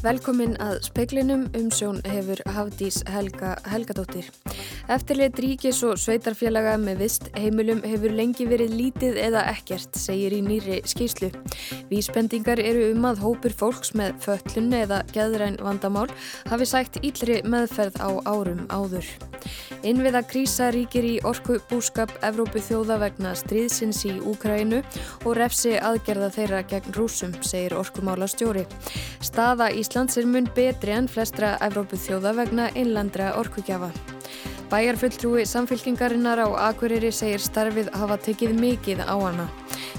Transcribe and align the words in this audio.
Velkomin 0.00 0.54
að 0.64 0.78
speiklinum 0.86 1.42
um 1.58 1.66
sjón 1.76 1.98
hefur 2.08 2.40
Hafdís 2.48 3.02
Helga 3.12 3.50
Helgadóttir. 3.68 4.30
Eftirlit 4.88 5.36
ríkis 5.44 5.82
og 5.84 5.98
sveitarfélaga 6.00 6.78
með 6.80 7.02
vist 7.04 7.28
heimilum 7.36 7.82
hefur 7.84 8.14
lengi 8.16 8.46
verið 8.48 8.72
lítið 8.78 9.20
eða 9.20 9.42
ekkert, 9.52 9.98
segir 10.00 10.32
í 10.32 10.40
nýri 10.46 10.80
skýslu. 10.88 11.28
Vísbendingar 11.92 12.62
eru 12.64 12.86
um 12.94 13.04
að 13.10 13.20
hópur 13.26 13.52
fólks 13.52 13.92
með 13.92 14.16
föllun 14.24 14.72
eða 14.80 15.02
geðræn 15.12 15.60
vandamál 15.60 16.08
hafi 16.48 16.70
sætt 16.72 16.96
íllri 17.04 17.42
meðferð 17.44 18.00
á 18.00 18.08
árum 18.24 18.64
áður. 18.72 19.04
Innviða 19.80 20.20
krísa 20.28 20.66
ríkir 20.74 21.06
í 21.08 21.12
orku 21.24 21.54
búskap 21.70 22.10
Evrópu 22.26 22.60
þjóða 22.60 22.98
vegna 23.00 23.30
stríðsins 23.38 24.02
í 24.04 24.18
Úkrænu 24.28 24.82
og 25.24 25.38
refsi 25.38 25.78
aðgerða 25.80 26.28
þeirra 26.34 26.60
gegn 26.68 26.92
rúsum, 26.98 27.32
segir 27.40 27.72
orkumála 27.78 28.28
stjóri. 28.28 28.66
Staða 29.24 29.70
Íslands 29.72 30.20
er 30.20 30.28
mun 30.28 30.50
betri 30.56 30.92
en 30.92 31.08
flestra 31.08 31.54
Evrópu 31.64 31.96
þjóða 31.96 32.34
vegna 32.42 32.68
innlandra 32.76 33.32
orkugjafa. 33.40 33.88
Bæjarfulltrúi 34.70 35.46
samfélkingarinnar 35.48 36.44
á 36.44 36.48
Akureyri 36.68 37.10
segir 37.10 37.40
starfið 37.40 37.88
hafa 37.96 38.20
tekið 38.20 38.54
mikið 38.60 39.02
á 39.08 39.16
hana. 39.16 39.48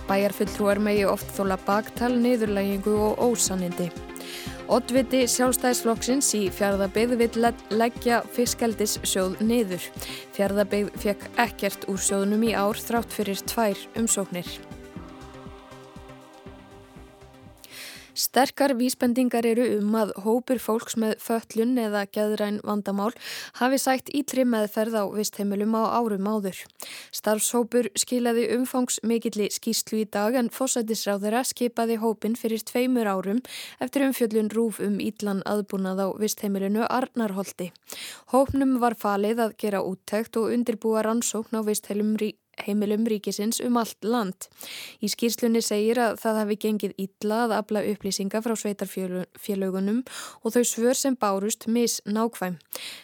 Bæjarfulltrúar 0.06 0.78
megi 0.78 1.10
oft 1.10 1.34
þóla 1.34 1.58
baktal, 1.66 2.14
niðurlægingu 2.22 2.96
og 3.10 3.26
ósanindi. 3.32 3.90
Oddviti 4.72 5.26
sjálfstæðisflokksins 5.28 6.30
í 6.38 6.46
fjárðabeyð 6.56 7.18
vil 7.20 7.48
leggja 7.76 8.22
fiskaldis 8.32 8.94
sjóð 9.04 9.42
niður. 9.44 9.84
Fjárðabeyð 10.38 10.94
fekk 11.04 11.28
ekkert 11.44 11.90
úr 11.92 12.00
sjóðunum 12.00 12.48
í 12.48 12.56
ár 12.56 12.80
þrátt 12.80 13.12
fyrir 13.12 13.44
tvær 13.52 13.88
umsóknir. 14.00 14.48
Sterkar 18.12 18.74
vísbendingar 18.76 19.46
eru 19.48 19.64
um 19.78 19.94
að 19.96 20.10
hópur 20.26 20.60
fólks 20.60 20.98
með 21.00 21.14
föllun 21.24 21.78
eða 21.80 22.02
geðræn 22.12 22.58
vandamál 22.68 23.14
hafi 23.62 23.80
sætt 23.80 24.12
ítri 24.12 24.44
meðferð 24.44 24.98
á 25.00 25.04
vistheimilum 25.16 25.78
á 25.80 25.96
árum 25.96 26.28
áður. 26.28 26.60
Starfshópur 27.16 27.88
skilaði 27.96 28.50
umfangs 28.58 29.00
mikilli 29.08 29.48
skýslu 29.56 30.02
í 30.04 30.10
dag 30.12 30.36
en 30.36 30.52
fósætisráðara 30.52 31.46
skipaði 31.48 32.02
hópin 32.04 32.36
fyrir 32.36 32.60
tveimur 32.68 33.08
árum 33.08 33.40
eftir 33.80 34.04
umfjöllun 34.10 34.52
rúf 34.52 34.84
um 34.84 35.00
ítlan 35.00 35.40
aðbúnað 35.48 36.04
á 36.04 36.08
vistheimilinu 36.20 36.84
Arnarholti. 36.90 37.72
Hópnum 38.36 38.80
var 38.84 39.00
falið 39.00 39.46
að 39.48 39.58
gera 39.64 39.86
úttækt 39.88 40.36
og 40.36 40.52
undirbúa 40.52 41.08
rannsókn 41.08 41.56
á 41.56 41.62
vistheimilum 41.64 42.20
heimilum 42.66 43.06
ríkisins 43.10 43.62
um 43.66 43.78
allt 43.80 43.98
land. 44.06 44.48
Í 45.02 45.10
skýrslunni 45.12 45.62
segir 45.66 46.00
að 46.02 46.20
það 46.22 46.40
hafi 46.42 46.58
gengið 46.66 46.94
illa 47.02 47.40
að 47.46 47.56
afla 47.58 47.84
upplýsinga 47.92 48.42
frá 48.44 48.56
sveitarfélögunum 48.60 50.02
og 50.42 50.56
þau 50.56 50.64
svör 50.68 50.98
sem 50.98 51.18
bárust 51.18 51.68
mis 51.68 52.00
nákvæm. 52.06 52.58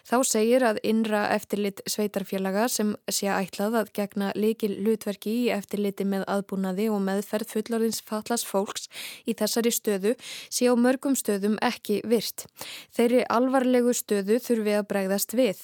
Þá 0.08 0.18
segir 0.28 0.66
að 0.68 0.82
innra 0.88 1.26
eftirlit 1.36 1.82
sveitarfélaga 1.90 2.68
sem 2.72 2.94
sé 3.10 3.30
ætlað 3.32 3.80
að 3.82 3.94
gegna 3.98 4.32
leikil 4.36 4.74
hlutverki 4.82 5.34
í 5.46 5.50
eftirliti 5.56 6.06
með 6.08 6.28
aðbúnaði 6.32 6.90
og 6.94 7.02
meðferð 7.08 7.56
fullorðins 7.56 8.04
fallas 8.06 8.46
fólks 8.48 8.88
í 9.26 9.36
þessari 9.38 9.74
stöðu 9.74 10.16
sé 10.50 10.70
á 10.70 10.74
mörgum 10.78 11.16
stöðum 11.18 11.58
ekki 11.64 12.02
virt. 12.08 12.46
Þeirri 12.96 13.24
alvarlegu 13.32 13.94
stöðu 13.98 14.40
þurfi 14.44 14.78
að 14.78 14.88
bregðast 14.92 15.36
við. 15.38 15.62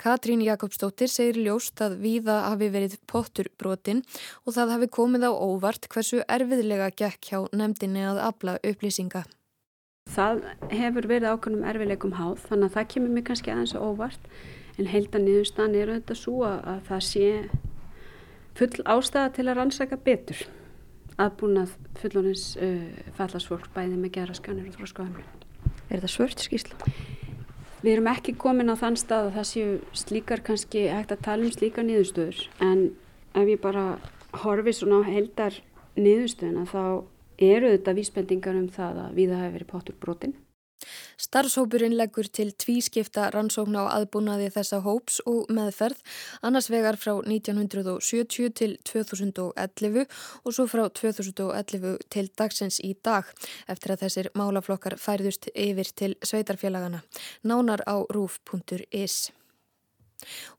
Katrín 0.00 0.44
Jakobsdóttir 0.44 1.10
segir 1.12 1.40
ljóst 1.46 1.80
að 1.84 1.98
víða 2.02 2.40
hafi 2.50 2.70
verið 2.72 2.98
pottur 3.16 3.50
brotin 3.58 4.04
og 4.44 4.54
það 4.56 4.74
hafi 4.76 4.90
komið 4.98 5.26
á 5.26 5.32
óvart 5.32 5.88
hversu 5.92 6.22
erfiðlega 6.28 6.92
gekk 7.02 7.32
hjá 7.32 7.38
nefndinni 7.56 8.04
að 8.06 8.22
afla 8.28 8.58
upplýsinga. 8.62 9.24
Það 10.14 10.44
hefur 10.70 11.08
verið 11.10 11.32
ákveðnum 11.32 11.64
erfiðlegum 11.66 12.14
háð 12.20 12.44
þannig 12.46 12.68
að 12.68 12.76
það 12.76 12.92
kemur 12.92 13.14
mér 13.16 13.26
kannski 13.26 13.52
aðeins 13.54 13.74
á 13.74 13.80
óvart 13.82 14.28
en 14.76 14.90
heildan 14.92 15.26
niðurstan 15.26 15.74
er 15.74 15.90
auðvitað 15.90 16.20
svo 16.20 16.44
að 16.46 16.84
það 16.86 17.02
sé 17.08 17.26
full 18.56 18.86
ástæða 18.86 19.32
til 19.36 19.48
að 19.48 19.58
rannsaka 19.58 19.98
betur 20.00 20.46
aðbúnað 21.20 21.72
fullonins 22.00 22.46
uh, 22.60 22.84
fallasfólk 23.16 23.70
bæði 23.74 23.98
með 24.00 24.14
gera 24.18 24.36
skanir 24.36 24.68
og 24.68 24.76
þróskahöfnum. 24.76 25.44
Er 25.88 26.02
það 26.02 26.12
svört 26.12 26.44
skýrsla? 26.44 26.92
Við 27.82 27.92
erum 27.92 28.10
ekki 28.10 28.34
komin 28.40 28.72
á 28.72 28.76
þann 28.76 28.98
stað 29.00 29.30
að 29.30 29.36
það 29.36 29.48
séu 29.50 29.72
slíkar 29.96 30.42
kannski 30.44 30.86
hægt 30.90 31.12
að 31.14 31.24
tala 31.26 31.46
um 31.46 31.54
slíkar 31.54 31.86
niðurstöður 31.86 32.40
en 32.64 32.86
ef 33.36 33.52
ég 33.52 33.60
bara 33.60 33.98
horfi 34.42 34.72
svona 34.76 35.02
á 35.04 35.08
heldar 35.08 35.60
niðurstöðuna 35.96 36.66
þá 36.72 36.82
eru 37.36 37.70
þetta 37.76 37.96
vísbendingar 37.96 38.58
um 38.58 38.68
það 38.72 39.04
að 39.04 39.14
við 39.20 39.36
hefur 39.36 39.56
verið 39.56 39.72
pottur 39.72 39.96
brotin. 40.00 40.36
Starfshópurinn 41.16 41.96
leggur 41.96 42.28
til 42.28 42.50
tvískipta 42.52 43.30
rannsókn 43.32 43.78
á 43.80 43.84
aðbúnaði 43.88 44.50
þessa 44.54 44.82
hóps 44.84 45.22
og 45.26 45.48
meðferð, 45.52 46.02
annars 46.44 46.68
vegar 46.70 46.98
frá 47.00 47.14
1970 47.16 48.52
til 48.60 48.76
2011 48.84 50.04
og 50.44 50.52
svo 50.52 50.68
frá 50.68 50.84
2011 51.00 51.96
til 52.12 52.26
dagsins 52.36 52.78
í 52.84 52.92
dag, 53.00 53.32
eftir 53.66 53.96
að 53.96 54.04
þessir 54.04 54.30
málaflokkar 54.36 54.98
færðust 55.00 55.48
yfir 55.54 55.90
til 55.96 56.12
sveitarfélagana. 56.20 57.02
Nánar 57.42 57.82
á 57.88 57.96
rúf.is. 58.12 59.32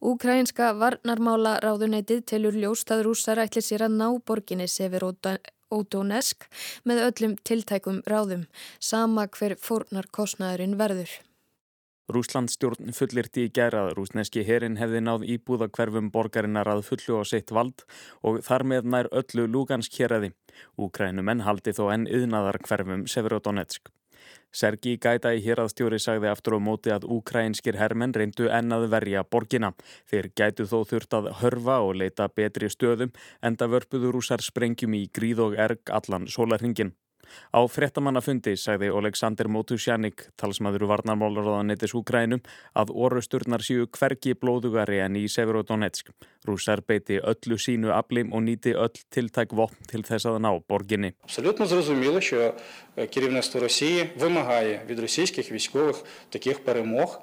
Úkrænska 0.01 0.71
varnarmála 0.77 1.57
ráðuneytið 1.63 2.25
telur 2.31 2.57
ljóst 2.57 2.91
að 2.93 3.05
rúsar 3.07 3.41
ætli 3.43 3.63
sér 3.65 3.87
að 3.87 3.97
ná 3.99 4.07
borginni 4.25 4.67
Severóta 4.71 5.37
Ódónesk 5.73 6.47
með 6.87 7.03
öllum 7.09 7.37
tiltækum 7.43 8.03
ráðum, 8.07 8.45
sama 8.79 9.27
hver 9.27 9.57
fórnar 9.59 10.07
kostnæðurinn 10.15 10.77
verður. 10.79 11.09
Rúsland 12.07 12.47
stjórn 12.53 12.93
fullirti 12.95 13.43
í 13.47 13.51
gerað 13.51 13.89
rúsneski 13.97 14.45
herin 14.47 14.77
hefði 14.79 15.01
náð 15.03 15.25
íbúða 15.33 15.67
hverfum 15.75 16.07
borgarinnar 16.13 16.69
að 16.71 16.85
fullu 16.87 17.19
á 17.19 17.23
sitt 17.27 17.51
vald 17.51 17.83
og 18.23 18.39
þar 18.47 18.63
með 18.71 18.87
nær 18.93 19.11
öllu 19.11 19.49
lúgansk 19.51 19.99
héræði. 19.99 20.31
Úkrænumenn 20.79 21.43
haldi 21.43 21.75
þó 21.75 21.89
enn 21.97 22.07
yðnaðar 22.07 22.61
hverfum 22.63 23.03
Severodonetsk. 23.11 23.91
Sergi 24.51 24.95
Gæta 24.97 25.33
í 25.35 25.41
héraðstjóri 25.45 25.99
sagði 26.01 26.31
aftur 26.31 26.57
á 26.57 26.59
móti 26.63 26.93
að 26.93 27.07
úkrænskir 27.17 27.77
hermenn 27.77 28.15
reyndu 28.17 28.47
ennað 28.49 28.87
verja 28.93 29.23
borgina. 29.23 29.73
Þeir 30.09 30.31
gætu 30.39 30.67
þó 30.69 30.79
þurft 30.91 31.17
að 31.19 31.31
hörfa 31.41 31.81
og 31.85 31.97
leita 32.01 32.29
betri 32.29 32.71
stöðum 32.73 33.11
enda 33.41 33.67
vörpuður 33.69 34.21
úsar 34.21 34.41
sprengjum 34.41 34.95
í 34.97 35.07
gríð 35.13 35.43
og 35.49 35.59
erg 35.67 35.93
allan 35.99 36.25
sólarhingin. 36.31 36.95
Á 37.52 37.60
frettamannafundi 37.68 38.54
sagði 38.56 38.88
Oleksandr 38.92 39.48
Motusjanik, 39.52 40.26
talsmaður 40.40 40.86
varnarmálraðanettis 40.90 41.94
Úkrænum, 41.98 42.42
að 42.76 42.92
orusturnar 43.06 43.64
séu 43.64 43.88
hverki 43.92 44.34
blóðugari 44.40 45.02
en 45.04 45.18
í 45.20 45.26
Severodonetsk. 45.28 46.12
Rúsar 46.48 46.82
beiti 46.86 47.20
öllu 47.20 47.58
sínu 47.60 47.92
aflim 47.94 48.32
og 48.32 48.44
nýti 48.46 48.72
öll 48.72 49.02
tiltæk 49.14 49.52
vopn 49.58 49.90
til 49.90 50.02
þess 50.08 50.28
að 50.30 50.40
ná 50.44 50.50
borginni. 50.68 51.12
Абсолютно 51.24 51.66
зрозуміло, 51.66 52.20
що 52.20 52.54
керівництво 53.10 53.60
Росії 53.60 54.10
вимагає 54.18 54.80
від 54.88 54.98
російських 54.98 55.52
військових 55.52 56.04
таких 56.28 56.64
перемог, 56.64 57.20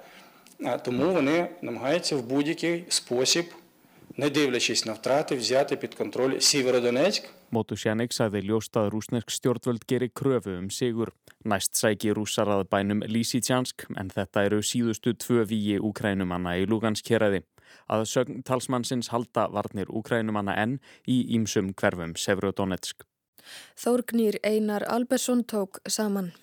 тому 0.86 1.14
вони 1.14 1.48
намагаються 1.62 2.16
в 2.16 2.24
будь-який 2.24 2.86
спосіб 2.90 3.46
не 4.18 4.30
дивлячись 4.30 4.86
на 4.86 4.94
втрати, 4.94 5.36
взяти 5.36 5.76
під 5.76 5.96
контроль 5.96 6.40
Сіверодонецьк. 6.40 7.24
Motusjanik 7.52 8.14
sagði 8.14 8.44
ljóst 8.46 8.78
að 8.78 8.92
rúsnesk 8.94 9.32
stjórnvöld 9.34 9.86
gerir 9.90 10.12
kröfu 10.14 10.54
um 10.60 10.68
sigur. 10.70 11.10
Næst 11.50 11.74
sæki 11.80 12.12
rússar 12.14 12.50
að 12.54 12.68
bænum 12.70 13.02
Lísítjansk 13.02 13.88
en 13.98 14.12
þetta 14.14 14.44
eru 14.46 14.60
síðustu 14.62 15.16
tvö 15.18 15.48
víi 15.50 15.80
úkrænumanna 15.82 16.60
í 16.62 16.68
Lugansk-keraði. 16.70 17.42
Að 17.90 18.06
sögn 18.14 18.44
talsmannsins 18.46 19.10
halda 19.10 19.48
varnir 19.50 19.90
úkrænumanna 19.90 20.54
enn 20.62 20.78
í 21.10 21.18
ímsum 21.38 21.74
hverfum 21.74 22.14
Severodonetsk. 22.14 23.02
Þórgnýr 23.82 24.38
Einar 24.46 24.86
Albersson 24.86 25.42
tók 25.42 25.82
saman. 25.88 26.34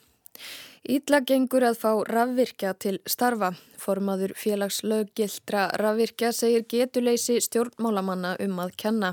Ítla 0.81 1.19
gengur 1.21 1.61
að 1.61 1.75
fá 1.77 1.91
rafvirkja 2.09 2.71
til 2.81 2.95
starfa. 3.05 3.51
Formaður 3.77 4.31
félagslöggildra 4.33 5.67
rafvirkja 5.77 6.31
segir 6.33 6.63
getuleysi 6.65 7.35
stjórnmálamanna 7.45 8.31
um 8.41 8.57
að 8.63 8.71
kenna. 8.81 9.11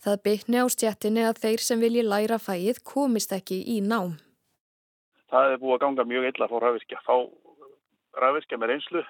Það 0.00 0.22
byggni 0.24 0.62
á 0.64 0.66
stjættinni 0.72 1.26
að 1.28 1.42
þeir 1.42 1.64
sem 1.66 1.80
vilji 1.84 2.04
læra 2.06 2.38
fæið 2.40 2.80
komist 2.88 3.34
ekki 3.36 3.58
í 3.68 3.82
nám. 3.84 4.14
Það 5.28 5.52
er 5.52 5.60
búið 5.60 5.74
að 5.76 5.82
ganga 5.84 6.06
mjög 6.08 6.28
illa 6.30 6.46
að 6.46 6.54
fá 6.54 6.62
rafvirkja. 6.64 7.00
Fá 7.04 7.16
rafvirkja 8.24 8.58
með 8.58 8.72
reynslu, 8.72 9.02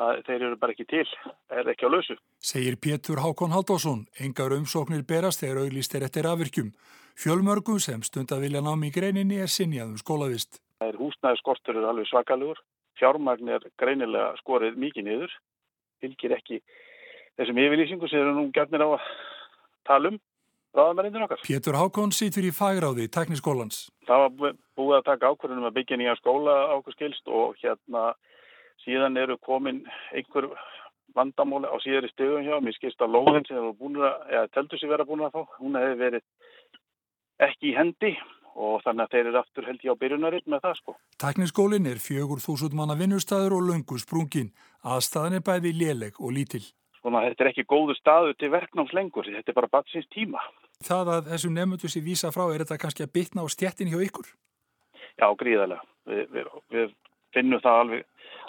það, 0.00 0.22
þeir 0.30 0.46
eru 0.46 0.58
bara 0.62 0.74
ekki 0.74 0.86
til, 0.88 1.04
það 1.50 1.60
er 1.60 1.70
ekki 1.74 1.86
á 1.86 1.90
lausu. 1.92 2.16
Segir 2.40 2.78
Pétur 2.80 3.20
Hákon 3.20 3.52
Haldásson, 3.52 4.06
engar 4.16 4.56
umsóknir 4.56 5.04
berast 5.04 5.44
þegar 5.44 5.60
auglist 5.66 5.94
er 5.94 6.08
eftir 6.08 6.24
rafvirkjum. 6.24 6.72
Fjölmörgum 7.18 7.78
sem 7.82 8.00
stund 8.06 8.32
að 8.32 8.48
vilja 8.48 8.64
námi 8.64 8.88
í 8.88 8.96
greininni 8.96 9.42
er 9.44 9.52
sinjað 9.52 9.92
um 9.92 10.00
skólavist. 10.00 10.62
Það 10.78 10.92
er 10.92 10.98
húsnæðiskortur 11.00 11.78
er 11.80 11.88
alveg 11.90 12.06
svakalugur, 12.06 12.58
fjármagn 12.98 13.50
er 13.56 13.64
greinilega 13.80 14.36
skorið 14.38 14.78
mikið 14.78 15.08
niður, 15.08 15.32
fylgir 16.02 16.34
ekki 16.38 16.60
þessum 17.38 17.60
yfirlýsingu 17.64 18.10
sem 18.10 18.22
eru 18.22 18.34
nú 18.36 18.44
gætnir 18.54 18.84
á 18.86 18.88
að 18.94 19.08
tala 19.88 20.12
um 20.12 20.20
ráðamærindir 20.78 21.24
okkar. 21.26 21.42
Pétur 21.46 21.78
Hákon 21.78 22.14
sýtur 22.14 22.46
í 22.46 22.54
fagráði 22.54 23.08
tekniskólans. 23.10 23.88
Það 24.06 24.24
var 24.24 24.56
búið 24.78 24.96
að 24.98 25.06
taka 25.10 25.32
ákvörðunum 25.32 25.68
að 25.68 25.76
byggja 25.78 25.98
nýja 25.98 26.16
skóla 26.20 26.56
ákvör 26.74 26.96
skilst 26.96 27.30
og 27.40 27.58
hérna 27.62 28.12
síðan 28.84 29.18
eru 29.18 29.38
komin 29.42 29.82
einhver 30.14 30.50
vandamóli 31.16 31.66
á 31.66 31.76
síðari 31.82 32.10
stöðum 32.12 32.46
hjá. 32.46 32.58
Mér 32.62 32.76
skilst 32.76 33.02
að 33.02 33.16
lóðin 33.16 33.46
sem 33.48 33.58
hefur 33.58 33.78
búin 33.80 33.98
að, 33.98 34.14
eða 34.30 34.50
teltur 34.54 34.80
sér 34.80 34.92
vera 34.94 35.08
búin 35.08 35.26
að 35.26 35.34
fá, 35.34 35.58
hún 35.58 35.78
hefur 35.80 36.02
verið 36.04 36.26
ekki 37.48 37.72
í 37.72 37.76
hendi 37.76 38.14
og 38.58 38.82
þannig 38.84 39.04
að 39.04 39.12
þeir 39.14 39.28
eru 39.30 39.40
aftur 39.40 39.68
held 39.68 39.84
ég 39.86 39.94
á 39.94 40.00
byrjunaritt 40.00 40.48
með 40.50 40.64
það 40.66 40.74
sko. 40.80 40.96
Tekniskólin 41.22 41.86
er 41.90 42.02
fjögur 42.02 42.42
þúsund 42.42 42.74
manna 42.74 42.96
vinnustæður 42.98 43.56
og 43.58 43.68
löngu 43.70 43.98
sprungin. 44.02 44.50
Aðstæðan 44.82 45.38
er 45.38 45.44
bæði 45.46 45.74
léleg 45.78 46.18
og 46.18 46.34
lítill. 46.34 46.64
Svona 46.98 47.22
þetta 47.28 47.44
er 47.44 47.50
ekki 47.52 47.66
góðu 47.70 47.94
staðu 47.94 48.34
til 48.34 48.50
verknámslengur, 48.50 49.30
þetta 49.30 49.52
er 49.52 49.58
bara 49.60 49.70
batsins 49.70 50.08
tíma. 50.14 50.42
Það 50.84 51.12
að 51.14 51.32
þessum 51.32 51.54
nefnundu 51.54 51.90
sér 51.90 52.06
vísa 52.06 52.32
frá, 52.34 52.44
er 52.50 52.64
þetta 52.64 52.80
kannski 52.82 53.06
að 53.06 53.14
bytna 53.14 53.46
á 53.46 53.46
stjettin 53.54 53.90
hjá 53.92 54.00
ykkur? 54.02 54.32
Já, 55.18 55.28
gríðarlega. 55.38 55.86
Vi, 56.08 56.24
við, 56.34 56.50
við 56.74 56.94
finnum 57.36 57.62
það 57.62 57.82
alveg, 57.82 58.06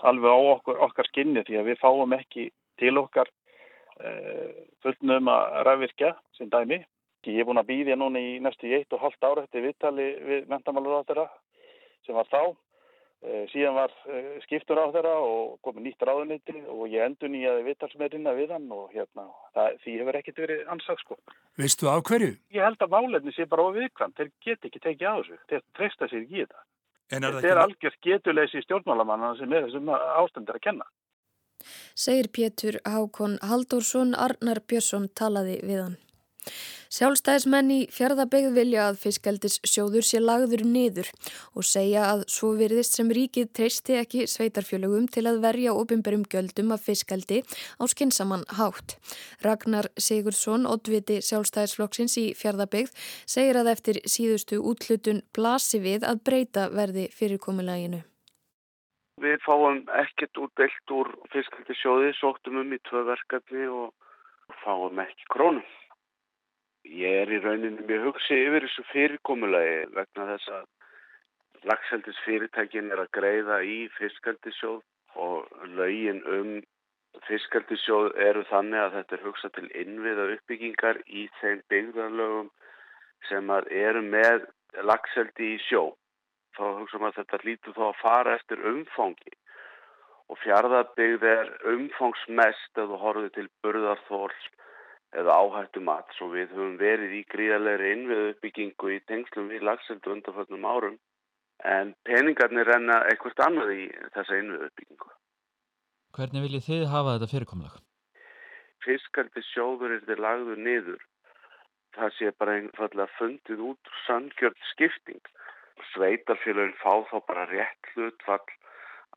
alveg 0.10 0.34
á 0.34 0.40
okkur, 0.56 0.82
okkar 0.88 1.10
skinni 1.10 1.44
því 1.46 1.60
að 1.62 1.70
við 1.70 1.82
fáum 1.82 2.16
ekki 2.18 2.50
til 2.82 2.96
okkar 3.02 3.30
uh, 3.30 4.50
fullnum 4.86 5.30
að 5.34 5.60
ræðvirkja 5.68 6.14
sem 6.38 6.50
dæmi 6.50 6.82
Ég 7.28 7.42
er 7.42 7.48
búin 7.48 7.60
að 7.60 7.70
býðja 7.74 8.00
núna 8.00 8.22
í 8.24 8.40
næstu 8.40 8.70
í 8.70 8.78
eitt 8.78 8.94
og 8.96 9.02
halvt 9.04 9.26
ára 9.28 9.44
eftir 9.44 9.66
viðtali 9.66 10.08
við 10.24 10.50
mentamálur 10.52 11.02
á 11.04 11.08
þeirra 11.10 11.28
sem 12.08 12.16
var 12.16 12.30
þá. 12.32 12.44
Eh, 13.20 13.44
síðan 13.52 13.76
var 13.76 13.92
eh, 14.08 14.38
skiptur 14.46 14.80
á 14.80 14.88
þeirra 14.96 15.18
og 15.20 15.58
komið 15.68 15.90
nýtt 15.90 16.06
ráðuniti 16.08 16.62
og 16.72 16.86
ég 16.88 17.04
endur 17.04 17.28
nýjaði 17.34 17.66
viðtalsmeirina 17.66 18.32
við 18.38 18.54
hann 18.56 18.70
og 18.72 18.94
hérna, 18.96 19.26
það, 19.58 19.76
því 19.84 19.96
hefur 20.00 20.20
ekkert 20.22 20.40
verið 20.46 20.72
ansagt 20.72 21.04
sko. 21.04 21.18
Veistu 21.60 21.92
af 21.92 22.06
hverju? 22.08 22.32
Ég 22.56 22.64
held 22.64 22.88
að 22.88 22.96
málefni 22.96 23.36
sé 23.36 23.50
bara 23.52 23.68
á 23.68 23.76
viðkvæm, 23.76 24.16
þeir 24.16 24.32
get 24.48 24.70
ekki 24.70 24.84
tekið 24.88 25.12
á 25.12 25.16
þessu, 25.20 25.40
þeir 25.52 25.66
treysta 25.76 26.08
sér 26.08 26.24
ekki 26.24 26.40
í 26.40 26.46
þetta. 26.46 26.66
Er 27.10 27.28
er, 27.28 27.40
er 27.52 27.64
algjör 27.66 28.00
getuleysi 28.08 28.64
stjórnmálamanna 28.64 29.36
sem 29.36 29.52
er 29.52 29.68
þessum 29.68 29.92
ástendir 29.92 30.56
að 30.56 30.66
kenna. 30.70 30.92
Segir 32.00 32.32
Pétur 32.32 32.80
Hákon 32.88 33.36
Halldórsson, 33.44 34.16
Arnar 34.16 34.64
Björnsson 34.64 35.12
talaði 35.12 35.60
við 35.60 35.84
hann. 35.84 36.00
Sjálfstæðismenn 36.90 37.70
í 37.70 37.80
fjörðabegð 37.94 38.56
vilja 38.56 38.88
að 38.90 39.00
fiskaldis 39.04 39.60
sjóður 39.62 40.06
sé 40.08 40.22
lagður 40.24 40.64
niður 40.66 41.12
og 41.54 41.68
segja 41.70 42.08
að 42.16 42.24
svo 42.34 42.56
virðist 42.58 42.98
sem 42.98 43.12
ríkið 43.14 43.52
treysti 43.60 44.00
ekki 44.00 44.26
sveitarfjölugum 44.32 45.06
til 45.14 45.28
að 45.30 45.38
verja 45.44 45.76
ofinberum 45.78 46.26
göldum 46.34 46.74
af 46.74 46.88
fiskaldi 46.90 47.44
á 47.78 47.84
skinsamann 47.94 48.48
hátt. 48.58 48.98
Ragnar 49.46 49.92
Sigursson, 50.02 50.66
oddviti 50.66 51.20
sjálfstæðisflokksins 51.30 52.18
í 52.18 52.26
fjörðabegð, 52.40 52.94
segir 53.30 53.62
að 53.62 53.74
eftir 53.76 54.02
síðustu 54.10 54.58
útlutun 54.58 55.22
blasi 55.38 55.84
við 55.84 56.08
að 56.10 56.24
breyta 56.26 56.70
verði 56.74 57.10
fyrirkomulaginu. 57.14 58.02
Við 59.20 59.42
fáum 59.44 59.82
ekkert 60.00 60.40
útdelt 60.40 60.94
úr 60.96 61.10
fiskaldisjóði, 61.34 62.14
sóttum 62.16 62.62
um 62.62 62.74
í 62.74 62.80
tvö 62.88 63.04
verkefni 63.10 63.66
og 63.68 63.94
fáum 64.64 65.02
ekki 65.04 65.28
krónum. 65.34 65.66
Ég 66.90 67.22
er 67.22 67.30
í 67.30 67.38
rauninu 67.44 67.86
mjög 67.86 68.06
hugsið 68.08 68.40
yfir 68.48 68.66
þessu 68.66 68.84
fyrirkomulagi 68.90 69.74
vegna 69.94 70.24
þess 70.32 70.54
að 70.58 71.68
lagseldis 71.70 72.22
fyrirtækin 72.26 72.90
er 72.96 73.04
að 73.04 73.12
greiða 73.18 73.60
í 73.62 73.78
fiskaldisjóð 73.98 74.80
og 75.26 75.68
laugin 75.78 76.22
um 76.38 76.52
fiskaldisjóð 77.28 78.18
eru 78.26 78.42
þannig 78.50 78.82
að 78.82 78.96
þetta 78.98 79.18
er 79.18 79.26
hugsað 79.28 79.56
til 79.58 79.70
innviða 79.84 80.28
uppbyggingar 80.36 81.02
í 81.06 81.28
þeim 81.40 81.62
byggðarlögum 81.74 82.50
sem 83.30 83.54
eru 83.84 84.04
með 84.06 84.48
lagseldi 84.90 85.54
í 85.56 85.62
sjó. 85.68 85.84
Þá 86.58 86.64
hugsaðum 86.80 87.10
að 87.10 87.20
þetta 87.20 87.44
lítur 87.46 87.78
þá 87.78 87.84
að 87.92 88.00
fara 88.02 88.38
eftir 88.40 88.66
umfangi 88.72 89.36
og 90.30 90.42
fjárðarbyggð 90.42 91.26
er 91.38 91.52
umfangsmest 91.74 92.82
ef 92.82 92.90
þú 92.90 93.04
horfið 93.04 93.36
til 93.38 93.48
burðarþórs 93.62 94.50
eða 95.18 95.36
áhættu 95.42 95.82
mat 95.82 96.10
svo 96.18 96.30
við 96.34 96.52
höfum 96.54 96.76
verið 96.82 97.16
í 97.18 97.22
gríðarleiri 97.34 97.94
innviðu 97.96 98.34
uppbyggingu 98.34 98.92
í 98.94 99.00
tengslum 99.10 99.50
við 99.50 99.66
lagseldu 99.70 100.14
undanföldnum 100.14 100.68
árum 100.70 100.98
en 101.66 101.96
peningarnir 102.08 102.70
renna 102.70 103.02
eitthvað 103.10 103.46
annað 103.48 103.74
í 103.76 103.86
þessa 104.16 104.38
innviðu 104.40 104.70
uppbyggingu. 104.70 105.10
Hvernig 106.16 106.46
viljið 106.46 106.66
þið 106.68 106.86
hafa 106.94 107.16
þetta 107.16 107.32
fyrirkomlag? 107.34 107.80
Fiskaldi 108.86 109.44
sjóður 109.50 109.98
er 109.98 110.06
þið 110.08 110.24
lagður 110.26 110.64
niður. 110.68 111.04
Það 111.98 112.16
sé 112.16 112.32
bara 112.38 112.56
einfallega 112.60 113.18
fundið 113.18 113.66
út 113.72 113.92
sangjörð 114.06 114.64
skipting. 114.72 115.22
Sveitarfélagin 115.94 116.78
fá 116.80 117.02
þá 117.10 117.18
bara 117.28 117.48
rétt 117.50 117.92
hlutfall 117.94 118.56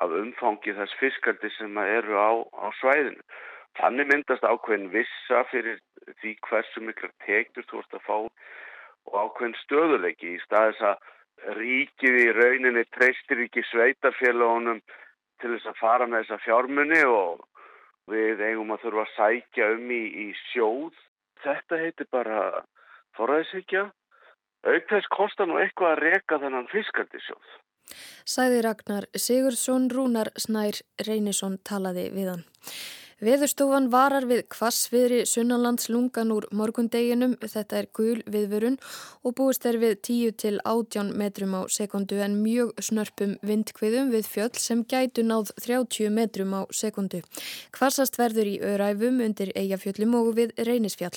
af 0.02 0.14
umfangi 0.18 0.74
þess 0.74 0.98
fiskaldi 1.00 1.50
sem 1.58 1.78
eru 1.84 2.16
á, 2.16 2.32
á 2.48 2.66
svæðinu. 2.80 3.22
Þannig 3.80 4.10
myndast 4.10 4.44
ákveðin 4.44 4.90
vissa 4.92 5.44
fyrir 5.50 5.78
því 6.20 6.34
hversu 6.48 6.82
mikla 6.84 7.08
tekjur 7.26 7.66
þú 7.70 7.80
ert 7.82 7.96
að 7.96 8.06
fá 8.08 8.18
og 9.08 9.14
ákveðin 9.18 9.56
stöðuleiki 9.62 10.34
í 10.34 10.42
staðis 10.44 10.82
að 10.86 11.56
ríkið 11.58 12.18
í 12.22 12.26
rauninni 12.36 12.84
treystir 12.94 13.40
ekki 13.46 13.64
sveitarfélagunum 13.70 14.82
til 15.42 15.54
þess 15.54 15.70
að 15.72 15.80
fara 15.80 16.06
með 16.06 16.26
þessa 16.26 16.44
fjármunni 16.44 17.00
og 17.08 17.42
við 18.12 18.44
eigum 18.44 18.70
að 18.74 18.84
þurfa 18.84 19.06
að 19.06 19.16
sækja 19.16 19.72
um 19.76 19.90
í, 19.90 20.02
í 20.26 20.28
sjóð. 20.52 20.94
Þetta 21.42 21.80
heitir 21.80 22.08
bara 22.14 22.38
forræðisíkja. 23.18 23.88
Aukveðs 24.62 25.10
kostar 25.10 25.50
nú 25.50 25.58
eitthvað 25.58 25.96
að 25.96 26.02
reka 26.06 26.38
þennan 26.38 26.70
fiskaldisjóð. 26.70 27.54
Sæði 28.28 28.62
Ragnar 28.62 29.08
Sigursson 29.18 29.88
Rúnar 29.90 30.30
Snær 30.38 30.78
Reynisson 31.02 31.58
talaði 31.66 32.10
við 32.14 32.30
hann. 32.36 32.44
Veðurstofan 33.22 33.84
varar 33.92 34.24
við 34.26 34.40
kvassviðri 34.50 35.20
sunnanlands 35.30 35.86
lungan 35.92 36.32
úr 36.34 36.48
morgundeginum, 36.50 37.36
þetta 37.38 37.76
er 37.78 37.86
gul 37.94 38.16
viðvörun 38.26 38.80
og 39.22 39.36
búist 39.38 39.62
er 39.70 39.76
við 39.78 39.92
10 40.08 40.32
til 40.42 40.56
18 40.66 41.12
metrum 41.20 41.54
á 41.54 41.62
sekundu 41.70 42.18
en 42.18 42.34
mjög 42.42 42.72
snörpum 42.82 43.36
vindkviðum 43.46 44.10
við 44.10 44.26
fjöll 44.26 44.58
sem 44.58 44.82
gætu 44.90 45.22
náð 45.22 45.52
30 45.62 46.10
metrum 46.10 46.56
á 46.58 46.66
sekundu. 46.74 47.20
Kvassast 47.70 48.18
verður 48.18 48.50
í 48.50 48.56
öræfum 48.72 49.22
undir 49.22 49.54
eigafjöllum 49.54 50.18
og 50.18 50.32
við 50.40 50.56
reynisfjall. 50.58 51.14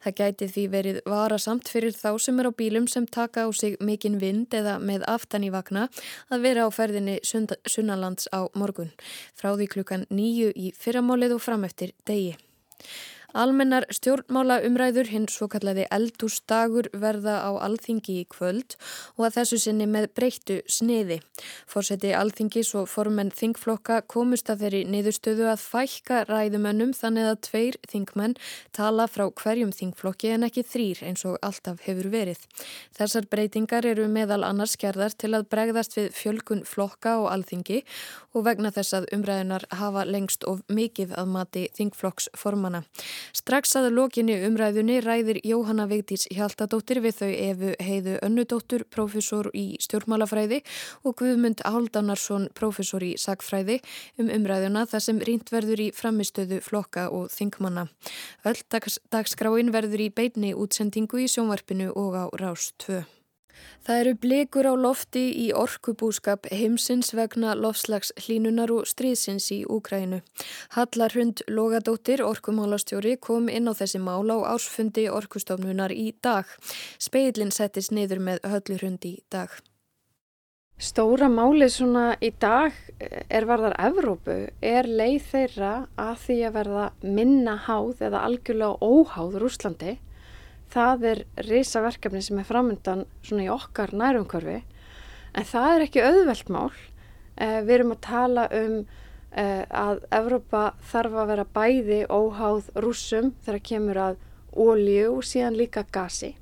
Það 0.00 0.16
gæti 0.22 0.50
því 0.54 0.66
verið 0.72 1.02
varasamt 1.04 1.68
fyrir 1.68 1.92
þá 1.92 2.16
sem 2.16 2.40
er 2.40 2.48
á 2.48 2.52
bílum 2.62 2.88
sem 2.88 3.04
taka 3.04 3.44
á 3.44 3.52
sig 3.52 3.76
mikinn 3.76 4.16
vind 4.24 4.56
eða 4.56 4.78
með 4.80 5.04
aftan 5.04 5.44
í 5.44 5.52
vakna 5.52 5.90
að 6.32 6.48
vera 6.48 6.64
á 6.64 6.72
ferðinni 6.72 7.20
sunnanlands 7.28 8.32
á 8.32 8.48
morgun. 8.56 8.88
Frá 9.36 9.52
því 9.52 9.68
klukkan 9.76 10.08
nýju 10.08 10.48
í 10.56 10.72
fyrramálið 10.80 11.36
og 11.36 11.41
fram 11.42 11.64
eftir 11.68 11.94
degi. 12.06 12.36
Almennar 13.32 13.86
stjórnmála 13.88 14.58
umræður 14.66 15.08
hinn 15.08 15.24
svo 15.32 15.46
kallaði 15.48 15.86
eldúsdagur 15.94 16.90
verða 16.92 17.38
á 17.48 17.50
alþingi 17.64 18.18
í 18.20 18.24
kvöld 18.28 18.76
og 19.16 19.24
að 19.28 19.36
þessu 19.38 19.58
sinni 19.62 19.86
með 19.88 20.10
breyttu 20.18 20.58
sniði. 20.68 21.22
Fórseti 21.64 22.10
alþingis 22.12 22.74
og 22.76 22.90
formenn 22.92 23.32
þingflokka 23.32 24.02
komust 24.12 24.52
að 24.52 24.66
þeirri 24.66 24.82
niðurstöðu 24.92 25.48
að 25.48 25.64
fækka 25.64 26.18
ræðumönnum 26.28 26.92
þannig 26.98 27.30
að 27.30 27.40
tveir 27.48 27.78
þingmenn 27.88 28.36
tala 28.76 29.08
frá 29.08 29.24
hverjum 29.30 29.72
þingflokki 29.72 30.34
en 30.34 30.44
ekki 30.50 30.66
þrýr 30.68 31.02
eins 31.08 31.24
og 31.24 31.40
alltaf 31.40 31.80
hefur 31.86 32.10
verið. 32.12 32.44
Þessar 32.98 33.30
breytingar 33.32 33.88
eru 33.88 34.10
meðal 34.12 34.42
annars 34.44 34.76
gerðar 34.76 35.16
til 35.16 35.32
að 35.32 35.48
bregðast 35.48 35.96
við 35.96 36.12
fjölkun 36.20 36.66
flokka 36.68 37.16
og 37.24 37.30
alþingi 37.32 37.80
og 38.36 38.44
vegna 38.44 38.72
þess 38.76 39.00
að 39.00 39.08
umræðunar 39.16 39.64
hafa 39.72 40.04
lengst 40.04 40.44
of 40.48 40.60
mikið 40.68 41.16
að 41.16 41.32
mati 41.32 41.66
þingflokksformana. 41.80 42.84
Strax 43.36 43.76
að 43.78 43.88
lokinni 43.96 44.36
umræðunni 44.48 44.98
ræðir 45.04 45.40
Jóhanna 45.46 45.86
Vigdís 45.90 46.26
Hjaltadóttir 46.32 47.02
við 47.04 47.16
þau 47.20 47.30
Efu 47.30 47.72
Heiðu 47.86 48.18
Önnudóttur, 48.26 48.84
profesor 48.90 49.48
í 49.54 49.78
stjórnmálafræði 49.82 50.60
og 51.06 51.16
Guðmund 51.22 51.62
Háldánarsson, 51.66 52.50
profesor 52.58 53.04
í 53.06 53.14
sagfræði 53.20 53.80
um 54.18 54.30
umræðuna 54.32 54.84
þar 54.90 55.06
sem 55.06 55.22
rínt 55.22 55.54
verður 55.54 55.86
í 55.86 55.88
framistöðu 55.96 56.60
flokka 56.64 57.08
og 57.14 57.30
þingmanna. 57.32 57.88
Öll 58.48 58.60
dags, 58.72 58.98
dagskráin 59.14 59.72
verður 59.74 60.08
í 60.08 60.12
beitni 60.12 60.54
útsendingu 60.58 61.22
í 61.22 61.30
sjónvarpinu 61.30 61.92
og 61.94 62.16
á 62.18 62.24
Rás 62.42 62.72
2. 62.82 63.21
Það 63.86 64.00
eru 64.02 64.12
blikur 64.24 64.68
á 64.70 64.74
lofti 64.78 65.24
í 65.42 65.48
orkubúskap 65.56 66.46
heimsins 66.52 67.12
vegna 67.16 67.56
lofslags 67.58 68.12
hlínunar 68.24 68.70
og 68.74 68.86
stríðsins 68.90 69.48
í 69.54 69.62
Úkrænu. 69.66 70.22
Hallarhund 70.76 71.42
Logadóttir, 71.48 72.22
orkumálastjóri, 72.22 73.16
kom 73.18 73.50
inn 73.50 73.66
á 73.66 73.74
þessi 73.74 73.98
mál 74.02 74.30
á 74.30 74.38
ársfundi 74.54 75.08
orkustofnunar 75.10 75.92
í 75.92 76.12
dag. 76.22 76.46
Speilin 76.98 77.50
settist 77.50 77.90
niður 77.90 78.22
með 78.22 78.42
höllurhund 78.46 79.04
í 79.08 79.18
dag. 79.32 79.50
Stóra 80.82 81.28
máli 81.30 81.68
svona 81.70 82.16
í 82.18 82.32
dag 82.42 82.74
er 83.30 83.44
varðar 83.46 83.76
Evrópu, 83.78 84.34
er 84.58 84.88
leið 84.88 85.28
þeirra 85.30 85.74
að 86.00 86.16
því 86.24 86.38
að 86.48 86.56
verða 86.56 86.86
minna 87.02 87.54
háð 87.68 88.02
eða 88.08 88.22
algjörlega 88.26 88.80
óháð 88.82 89.36
Rúslandi 89.42 89.92
það 90.72 91.06
er 91.10 91.22
risaverkefni 91.48 92.22
sem 92.24 92.40
er 92.40 92.48
framöndan 92.48 93.04
svona 93.24 93.46
í 93.46 93.52
okkar 93.52 93.92
nærumkörfi 93.96 94.58
en 95.36 95.48
það 95.48 95.70
er 95.74 95.86
ekki 95.86 96.04
auðvelt 96.04 96.52
mál. 96.52 96.72
Uh, 97.36 97.60
við 97.64 97.74
erum 97.78 97.94
að 97.94 98.02
tala 98.04 98.48
um 98.56 98.76
uh, 98.82 99.64
að 99.68 100.02
Evrópa 100.12 100.66
þarf 100.92 101.16
að 101.22 101.32
vera 101.32 101.48
bæði 101.56 102.02
óháð 102.12 102.68
rúsum 102.84 103.32
þegar 103.44 103.66
kemur 103.70 104.02
að 104.10 104.20
ólíu 104.52 105.08
og 105.14 105.24
síðan 105.24 105.56
líka 105.56 105.86
gasi. 105.92 106.34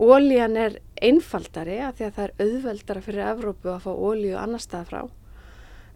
Ólían 0.00 0.56
er 0.56 0.80
einfaldari 1.02 1.78
að 1.84 1.98
því 1.98 2.08
að 2.08 2.18
það 2.18 2.26
er 2.26 2.44
auðveldara 2.46 3.06
fyrir 3.06 3.32
Evrópu 3.34 3.72
að 3.74 3.82
fá 3.86 3.90
ólíu 3.92 4.36
annar 4.40 4.62
stað 4.62 4.92
frá 4.92 5.02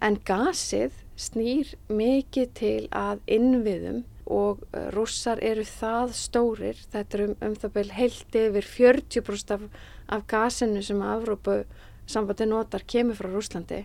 en 0.04 0.18
gasið 0.26 0.92
snýr 1.16 1.70
mikið 1.88 2.50
til 2.58 2.80
að 2.90 3.22
innviðum 3.30 4.02
og 4.26 4.62
uh, 4.72 4.86
rússar 4.94 5.40
eru 5.44 5.64
það 5.68 6.14
stórir, 6.16 6.78
þetta 6.92 7.18
er 7.18 7.24
um, 7.26 7.34
um 7.44 7.56
það 7.60 7.74
beil 7.74 7.90
heilt 7.92 8.38
yfir 8.40 8.68
40% 8.70 9.56
af, 9.56 9.66
af 10.08 10.24
gasinu 10.30 10.82
sem 10.84 11.02
Afrópu 11.04 11.58
sambandi 12.06 12.48
notar 12.48 12.84
kemur 12.88 13.18
frá 13.18 13.28
Rúslandi 13.32 13.84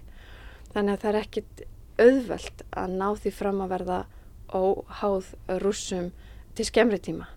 þannig 0.73 0.95
að 0.95 1.03
það 1.03 1.09
er 1.11 1.19
ekkit 1.19 1.65
auðvelt 1.99 2.63
að 2.71 2.95
ná 2.95 3.07
því 3.19 3.35
fram 3.35 3.61
að 3.63 3.73
verða 3.75 3.99
óháð 4.55 5.33
rússum 5.61 6.09
til 6.57 6.65
skemmri 6.65 6.99
tíma. 7.03 7.27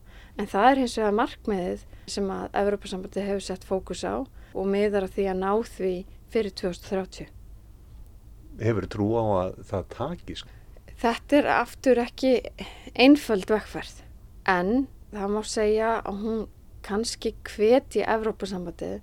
En 0.40 0.48
það 0.48 0.68
er 0.70 0.80
hins 0.80 0.96
vegar 0.98 1.18
markmiðið 1.18 1.84
sem 2.10 2.30
að 2.32 2.56
Evrópa-sambandi 2.62 3.26
hefur 3.26 3.44
sett 3.44 3.66
fókus 3.68 4.02
á 4.06 4.22
og 4.22 4.66
miðar 4.68 5.06
að 5.06 5.18
því 5.18 5.28
að 5.32 5.40
ná 5.42 5.52
því 5.68 5.94
fyrir 6.32 6.54
2030 6.62 7.30
Hefur 8.60 8.86
trú 8.90 9.06
á 9.16 9.24
að 9.24 9.60
það 9.68 9.86
takist? 9.96 10.50
Þetta 11.02 11.38
er 11.40 11.46
aftur 11.50 11.98
ekki 11.98 12.36
einföld 12.94 13.48
vekkferð 13.50 14.04
en 14.46 14.84
það 15.10 15.32
má 15.32 15.40
segja 15.50 15.94
að 15.98 16.20
hún 16.22 16.42
kannski 16.86 17.32
hveti 17.48 18.04
Evrópusambandið 18.06 19.00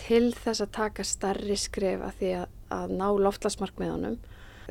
til 0.00 0.30
þess 0.38 0.64
að 0.64 0.70
taka 0.78 1.04
starri 1.04 1.56
skref 1.60 2.00
að 2.06 2.14
því 2.20 2.30
að, 2.38 2.46
að 2.78 2.94
ná 2.96 3.04
loftlasmarkmiðunum. 3.26 4.16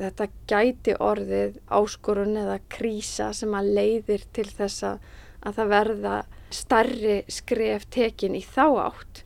Þetta 0.00 0.26
gæti 0.50 0.96
orðið 0.98 1.60
áskorun 1.78 2.34
eða 2.42 2.58
krísa 2.74 3.30
sem 3.38 3.54
að 3.54 3.70
leiðir 3.78 4.26
til 4.34 4.48
þess 4.50 4.82
að, 4.90 5.06
að 5.46 5.60
það 5.60 5.72
verða 5.76 6.16
starri 6.58 7.16
skref 7.30 7.86
tekin 7.94 8.34
í 8.34 8.42
þá 8.42 8.66
átt 8.88 9.22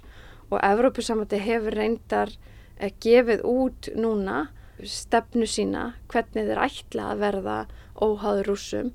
og 0.51 0.61
Evrópusambandið 0.61 1.45
hefur 1.49 1.81
reyndar 1.81 2.37
eh, 2.77 2.93
gefið 3.01 3.49
út 3.49 3.89
núna 3.97 4.51
stefnu 4.87 5.47
sína, 5.49 5.93
hvernig 6.13 6.49
þeir 6.49 6.63
ætla 6.65 7.11
að 7.13 7.23
verða 7.25 7.57
óháður 7.99 8.53
rúsum 8.53 8.93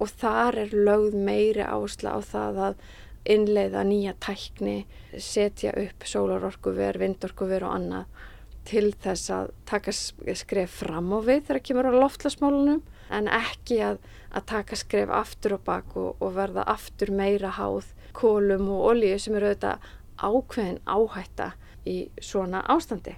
og 0.00 0.10
þar 0.20 0.58
er 0.64 0.74
lögð 0.74 1.16
meiri 1.16 1.64
áhersla 1.64 2.16
á 2.16 2.20
það 2.26 2.60
að 2.68 2.84
innleiða 3.32 3.84
nýja 3.86 4.14
tækni, 4.20 4.82
setja 5.14 5.72
upp 5.78 6.06
sólarorkuver, 6.08 6.98
vindorkuver 6.98 7.66
og 7.68 7.76
annað 7.76 8.28
til 8.66 8.90
þess 9.02 9.30
að 9.34 9.52
taka 9.66 9.94
skref 9.94 10.78
fram 10.82 11.10
á 11.14 11.18
við 11.22 11.46
þegar 11.48 11.64
kemur 11.66 11.90
á 11.90 12.00
loftlasmálunum 12.02 12.82
en 13.12 13.28
ekki 13.30 13.80
að, 13.84 13.98
að 14.30 14.46
taka 14.52 14.78
skref 14.78 15.10
aftur 15.12 15.56
og 15.58 15.64
bak 15.66 15.96
og, 15.98 16.14
og 16.22 16.36
verða 16.36 16.66
aftur 16.70 17.12
meira 17.14 17.50
háð 17.58 17.90
kólum 18.16 18.70
og 18.72 18.86
olíu 18.92 19.18
sem 19.20 19.36
eru 19.38 19.50
auðvitað 19.50 19.90
ákveðin 20.22 20.80
áhætta 20.86 21.52
í 21.88 21.96
svona 22.22 22.62
ástandi. 22.70 23.16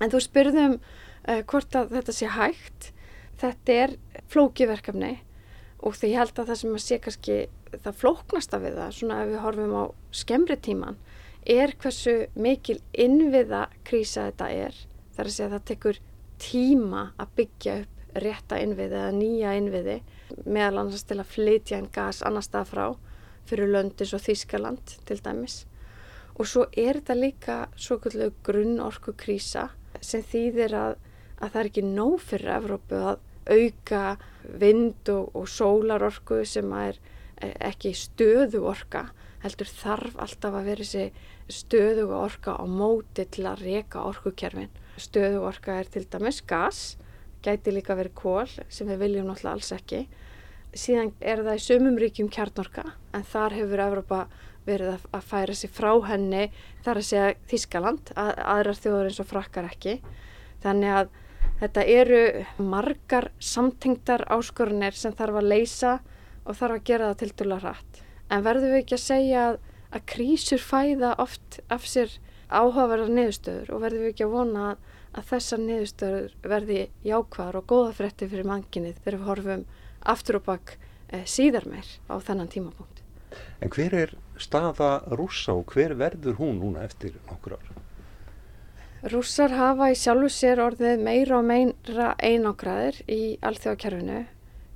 En 0.00 0.12
þú 0.12 0.22
spurðum 0.22 0.78
uh, 0.78 1.42
hvort 1.48 1.76
að 1.78 1.96
þetta 1.98 2.16
sé 2.16 2.30
hægt. 2.36 2.92
Þetta 3.42 3.78
er 3.84 3.96
flókiverkefni 4.30 5.16
og 5.82 5.96
því 5.98 6.12
ég 6.12 6.20
held 6.20 6.38
að 6.38 6.52
það 6.52 6.60
sem 6.60 6.76
að 6.76 6.84
sé 6.84 6.98
kannski 7.02 7.36
það 7.72 7.96
flóknasta 7.98 8.60
við 8.62 8.76
það, 8.78 8.92
svona 8.94 9.16
ef 9.22 9.30
við 9.32 9.40
horfum 9.42 9.72
á 9.74 9.84
skemmri 10.14 10.56
tíman, 10.62 10.98
er 11.42 11.72
hversu 11.82 12.14
mikil 12.38 12.78
innviða 12.92 13.64
krísa 13.88 14.28
þetta 14.28 14.50
er. 14.68 14.76
Það 15.12 15.24
er 15.24 15.30
að 15.30 15.34
segja 15.34 15.48
að 15.48 15.56
það 15.56 15.66
tekur 15.72 15.98
tíma 16.42 17.02
að 17.18 17.34
byggja 17.40 17.74
upp 17.80 17.98
rétta 18.22 18.58
innviði 18.60 18.98
eða 18.98 19.12
nýja 19.16 19.52
innviði 19.56 19.96
meðal 20.44 20.82
annars 20.82 21.04
til 21.08 21.18
að 21.18 21.30
flytja 21.32 21.78
einn 21.78 21.90
gas 21.92 22.20
annar 22.26 22.44
stað 22.44 22.72
frá 22.72 22.84
fyrir 23.48 23.72
löndis 23.72 24.12
og 24.16 24.22
Þískaland 24.22 24.96
til 25.08 25.18
dæmis. 25.24 25.62
Og 26.36 26.48
svo 26.48 26.66
er 26.72 27.00
þetta 27.00 27.16
líka 27.18 27.56
svo 27.76 27.98
grunn 28.00 28.80
orku 28.80 29.16
krísa 29.16 29.70
sem 30.02 30.24
þýðir 30.26 30.76
að, 30.76 30.94
að 31.38 31.48
það 31.48 31.60
er 31.62 31.70
ekki 31.70 31.86
nóg 31.88 32.18
fyrir 32.22 32.54
Evrópu 32.58 33.00
að 33.12 33.22
auka 33.50 34.04
vind 34.60 35.10
og, 35.10 35.32
og 35.34 35.48
sólarorku 35.50 36.42
sem 36.46 36.72
er 36.78 36.98
ekki 37.42 37.94
stöðu 37.96 38.62
orka 38.70 39.08
heldur 39.42 39.70
þarf 39.70 40.18
alltaf 40.22 40.54
að 40.54 40.68
vera 40.70 40.84
þessi 40.86 41.30
stöðu 41.52 42.06
orka 42.14 42.54
á 42.54 42.64
móti 42.66 43.26
til 43.26 43.46
að 43.50 43.64
reyka 43.66 44.04
orkukerfin. 44.06 44.70
Stöðu 45.00 45.42
orka 45.48 45.80
er 45.80 45.90
til 45.90 46.04
dæmis 46.10 46.42
gas, 46.46 46.82
gæti 47.42 47.74
líka 47.74 47.96
verið 47.98 48.14
kól 48.18 48.52
sem 48.68 48.86
við 48.86 49.02
viljum 49.02 49.30
náttúrulega 49.30 49.56
alls 49.56 49.72
ekki. 49.74 50.04
Síðan 50.72 51.12
er 51.20 51.42
það 51.42 51.58
í 51.58 51.64
sömum 51.66 51.98
ríkjum 52.00 52.30
kjarnorka 52.32 52.84
en 53.12 53.26
þar 53.28 53.58
hefur 53.58 53.84
Evrópa 53.88 54.20
verið 54.66 54.94
að, 54.94 55.08
að 55.16 55.26
færa 55.30 55.56
sig 55.58 55.72
frá 55.72 55.90
henni 56.06 56.44
þar 56.84 57.00
að 57.00 57.08
segja 57.08 57.34
Þískaland, 57.50 58.12
að, 58.16 58.30
aðrar 58.54 58.80
þjóður 58.80 59.10
eins 59.10 59.20
og 59.22 59.28
frakkar 59.30 59.68
ekki. 59.70 59.98
Þannig 60.62 60.96
að 61.00 61.12
þetta 61.62 61.84
eru 61.96 62.22
margar 62.58 63.28
samtengtar 63.42 64.26
áskorunir 64.30 64.96
sem 64.98 65.14
þarf 65.18 65.40
að 65.40 65.50
leysa 65.52 65.98
og 66.46 66.58
þarf 66.58 66.78
að 66.78 66.86
gera 66.90 67.10
það 67.10 67.20
til 67.22 67.32
dula 67.42 67.60
hratt. 67.62 68.02
En 68.32 68.46
verðum 68.46 68.72
við 68.72 68.82
ekki 68.82 68.98
að 68.98 69.04
segja 69.04 69.44
að, 69.50 69.58
að 69.92 70.06
krísur 70.14 70.62
fæða 70.62 71.12
oft 71.22 71.60
af 71.72 71.86
sér 71.88 72.14
áhugaverðar 72.52 73.12
niðurstöður 73.16 73.72
og 73.72 73.84
verðum 73.84 74.06
við 74.06 74.12
ekki 74.12 74.26
að 74.26 74.34
vona 74.36 74.64
að 75.12 75.28
þessar 75.28 75.62
niðurstöður 75.66 76.34
verði 76.54 76.80
jákvæðar 77.06 77.60
og 77.60 77.68
góða 77.68 77.94
frétti 77.98 78.28
fyrir 78.32 78.48
manginni 78.48 78.94
þegar 78.98 79.18
við 79.18 79.28
horfum 79.28 79.64
aftur 80.14 80.40
og 80.40 80.46
bakk 80.48 80.76
eh, 81.12 81.24
síðar 81.28 81.68
meir 81.68 81.88
á 82.08 82.16
þennan 82.24 82.50
tímapunkt. 82.52 83.01
En 83.62 83.72
hver 83.72 83.94
er 83.94 84.14
staða 84.40 85.02
rúsa 85.12 85.54
og 85.54 85.72
hver 85.72 85.94
verður 85.98 86.38
hún 86.40 86.60
núna 86.62 86.84
eftir 86.86 87.16
nokkur 87.30 87.56
ár? 87.58 87.72
Rússar 89.12 89.50
hafa 89.58 89.88
í 89.90 89.96
sjálfu 89.98 90.28
sér 90.30 90.60
orðið 90.62 91.00
meira 91.02 91.40
og 91.40 91.46
meira 91.48 92.12
einangraðir 92.22 93.00
í 93.10 93.22
alþjóðakerfinu. 93.42 94.20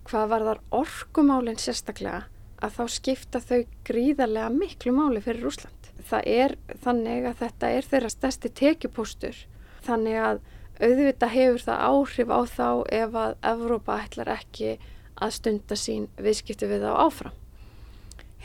Hvað 0.07 0.33
var 0.33 0.47
þar 0.49 0.63
orkumálinn 0.81 1.61
sérstaklega 1.63 2.25
að 2.63 2.75
þá 2.79 2.85
skipta 2.97 3.43
þau 3.43 3.61
gríðarlega 3.87 4.51
miklu 4.55 4.95
máli 4.97 5.23
fyrir 5.23 5.47
Rúsland. 5.47 5.91
Það 6.11 6.29
er 6.33 6.57
þannig 6.83 7.31
að 7.31 7.41
þetta 7.45 7.71
er 7.77 7.89
þeirra 7.91 8.11
stærsti 8.13 8.53
tekjupóstur. 8.61 9.41
Þannig 9.87 10.21
að 10.23 10.43
auðvita 10.83 11.31
hefur 11.33 11.65
það 11.69 11.87
áhrif 11.91 12.35
á 12.35 12.41
þá 12.51 12.69
ef 12.99 13.19
að 13.23 13.35
Evrópa 13.55 13.99
ætlar 14.05 14.33
ekki 14.37 14.77
að 15.17 15.35
stunda 15.39 15.79
sín 15.79 16.09
viðskipti 16.19 16.69
við 16.71 16.87
þá 16.87 16.93
áfram. 17.07 17.37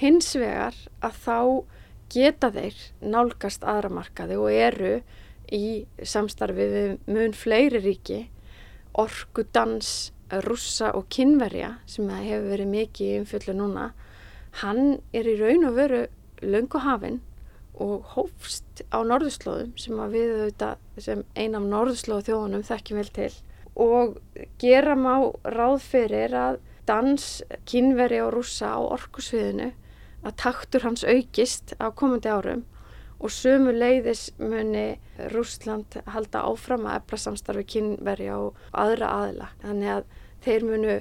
Hins 0.02 0.32
vegar 0.34 0.74
að 1.06 1.18
þá 1.22 1.40
geta 2.10 2.48
þeir 2.50 2.78
nálgast 3.06 3.62
aðramarkaði 3.62 4.38
og 4.42 4.48
eru 4.50 4.94
í 5.54 5.86
samstarfi 6.02 6.66
við 6.72 6.88
mun 7.06 7.36
fleiri 7.38 7.82
ríki, 7.84 8.24
orku, 8.98 9.46
dans, 9.54 10.10
russa 10.48 10.90
og 10.98 11.06
kynverja 11.14 11.76
sem 11.86 12.10
hefur 12.10 12.48
verið 12.50 12.72
mikið 12.72 13.12
umfjöldu 13.20 13.56
núna, 13.60 13.92
hann 14.64 14.98
er 15.14 15.30
í 15.30 15.36
raun 15.38 15.68
og 15.70 15.78
veru 15.78 16.02
löngu 16.42 16.82
hafinn 16.82 17.20
og 17.82 18.10
hófst 18.16 18.82
á 18.90 19.06
norðurslóðum 19.06 19.76
sem 19.80 20.02
við 20.12 20.34
auðvitað 20.34 21.06
sem 21.06 21.22
ein 21.38 21.60
af 21.60 21.68
norðurslóðu 21.68 22.28
þjóðunum 22.32 22.66
þekkjum 22.68 23.02
vel 23.04 23.14
til. 23.20 23.30
Og 23.78 24.18
gera 24.60 24.98
má 24.98 25.14
ráð 25.46 25.78
fyrir 25.86 26.34
að 26.36 26.60
dans, 26.90 27.28
kynveri 27.70 28.20
og 28.26 28.34
rússa 28.36 28.74
á 28.76 28.80
orkusviðinu 28.82 29.72
að 30.26 30.38
taktur 30.44 30.86
hans 30.86 31.04
aukist 31.08 31.76
á 31.82 31.90
komandi 31.94 32.30
árum 32.32 32.66
og 33.22 33.30
sömu 33.34 33.74
leiðis 33.76 34.32
muni 34.42 34.98
Rúsland 35.34 36.00
halda 36.10 36.42
áfram 36.50 36.88
að 36.90 37.02
efla 37.02 37.22
samstarfi 37.26 37.66
kynverja 37.76 38.38
og 38.42 38.62
aðra 38.74 39.12
aðila. 39.20 39.50
Þannig 39.62 39.94
að 39.96 40.06
þeir 40.46 40.66
munu 40.66 40.96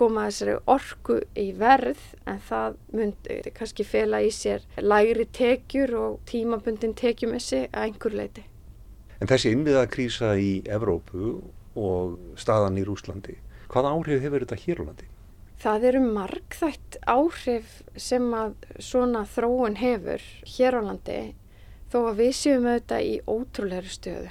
koma 0.00 0.26
þessari 0.28 0.56
orku 0.70 1.18
í 1.38 1.50
verð 1.58 2.00
en 2.30 2.40
það 2.48 2.78
myndi 2.96 3.52
kannski 3.56 3.86
fela 3.86 4.22
í 4.24 4.30
sér 4.34 4.64
læri 4.80 5.26
tekjur 5.36 5.94
og 6.00 6.18
tímabundin 6.30 6.96
tekjumessi 6.98 7.66
að 7.68 7.86
einhver 7.86 8.16
leiti. 8.22 8.46
En 9.20 9.28
þessi 9.28 9.52
innviðakrísa 9.52 10.32
í 10.40 10.52
Evrópu 10.64 11.36
og 11.78 12.36
staðan 12.40 12.80
í 12.80 12.86
Rúslandi, 12.88 13.36
hvað 13.70 13.90
áhrif 13.92 14.24
hefur 14.24 14.46
þetta 14.46 14.62
hér 14.64 14.82
á 14.82 14.84
landi? 14.88 15.09
Það 15.60 15.82
eru 15.90 16.00
margþætt 16.00 16.96
áhrif 17.04 17.72
sem 18.00 18.30
að 18.32 18.54
svona 18.80 19.26
þróun 19.28 19.74
hefur 19.76 20.22
hér 20.48 20.76
á 20.76 20.80
landi 20.86 21.16
þó 21.92 21.98
að 22.00 22.20
við 22.22 22.30
séum 22.38 22.68
auðvitað 22.70 23.08
í 23.10 23.16
ótrúleiri 23.28 23.90
stöðu. 23.92 24.30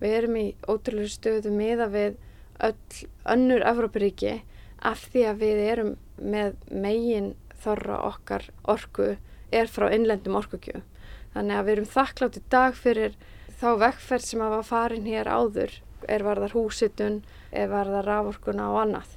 Við 0.00 0.14
erum 0.18 0.38
í 0.40 0.44
ótrúleiri 0.64 1.12
stöðu 1.12 1.52
miða 1.52 1.88
við 1.92 2.16
öll 2.64 3.02
önnur 3.34 3.64
Evrópuríki 3.68 4.32
af 4.80 5.02
því 5.12 5.24
að 5.28 5.42
við 5.42 5.60
erum 5.66 5.90
með 6.16 6.56
megin 6.70 7.28
þorra 7.64 7.98
okkar 8.08 8.46
orku 8.64 9.10
er 9.52 9.68
frá 9.68 9.90
innlendum 9.92 10.38
orkugjöfum. 10.40 10.86
Þannig 11.34 11.58
að 11.58 11.66
við 11.66 11.74
erum 11.74 11.90
þakklátt 11.92 12.38
í 12.38 12.42
dag 12.54 12.78
fyrir 12.78 13.18
þá 13.60 13.68
vekkferð 13.82 14.28
sem 14.30 14.46
að 14.46 14.56
var 14.56 14.64
farin 14.70 15.10
hér 15.12 15.28
áður 15.28 15.76
er 16.08 16.24
varðar 16.24 16.56
húsitun, 16.56 17.20
er 17.52 17.68
varðar 17.72 18.08
raforkuna 18.08 18.70
og 18.72 18.80
annað. 18.84 19.12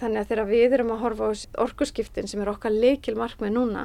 Þannig 0.00 0.20
að 0.20 0.30
þegar 0.30 0.48
við 0.50 0.76
erum 0.78 0.94
að 0.94 1.02
horfa 1.04 1.28
á 1.30 1.32
orkuskiptin 1.64 2.30
sem 2.30 2.42
er 2.42 2.50
okkar 2.50 2.74
leikil 2.74 3.14
markmið 3.18 3.54
núna, 3.54 3.84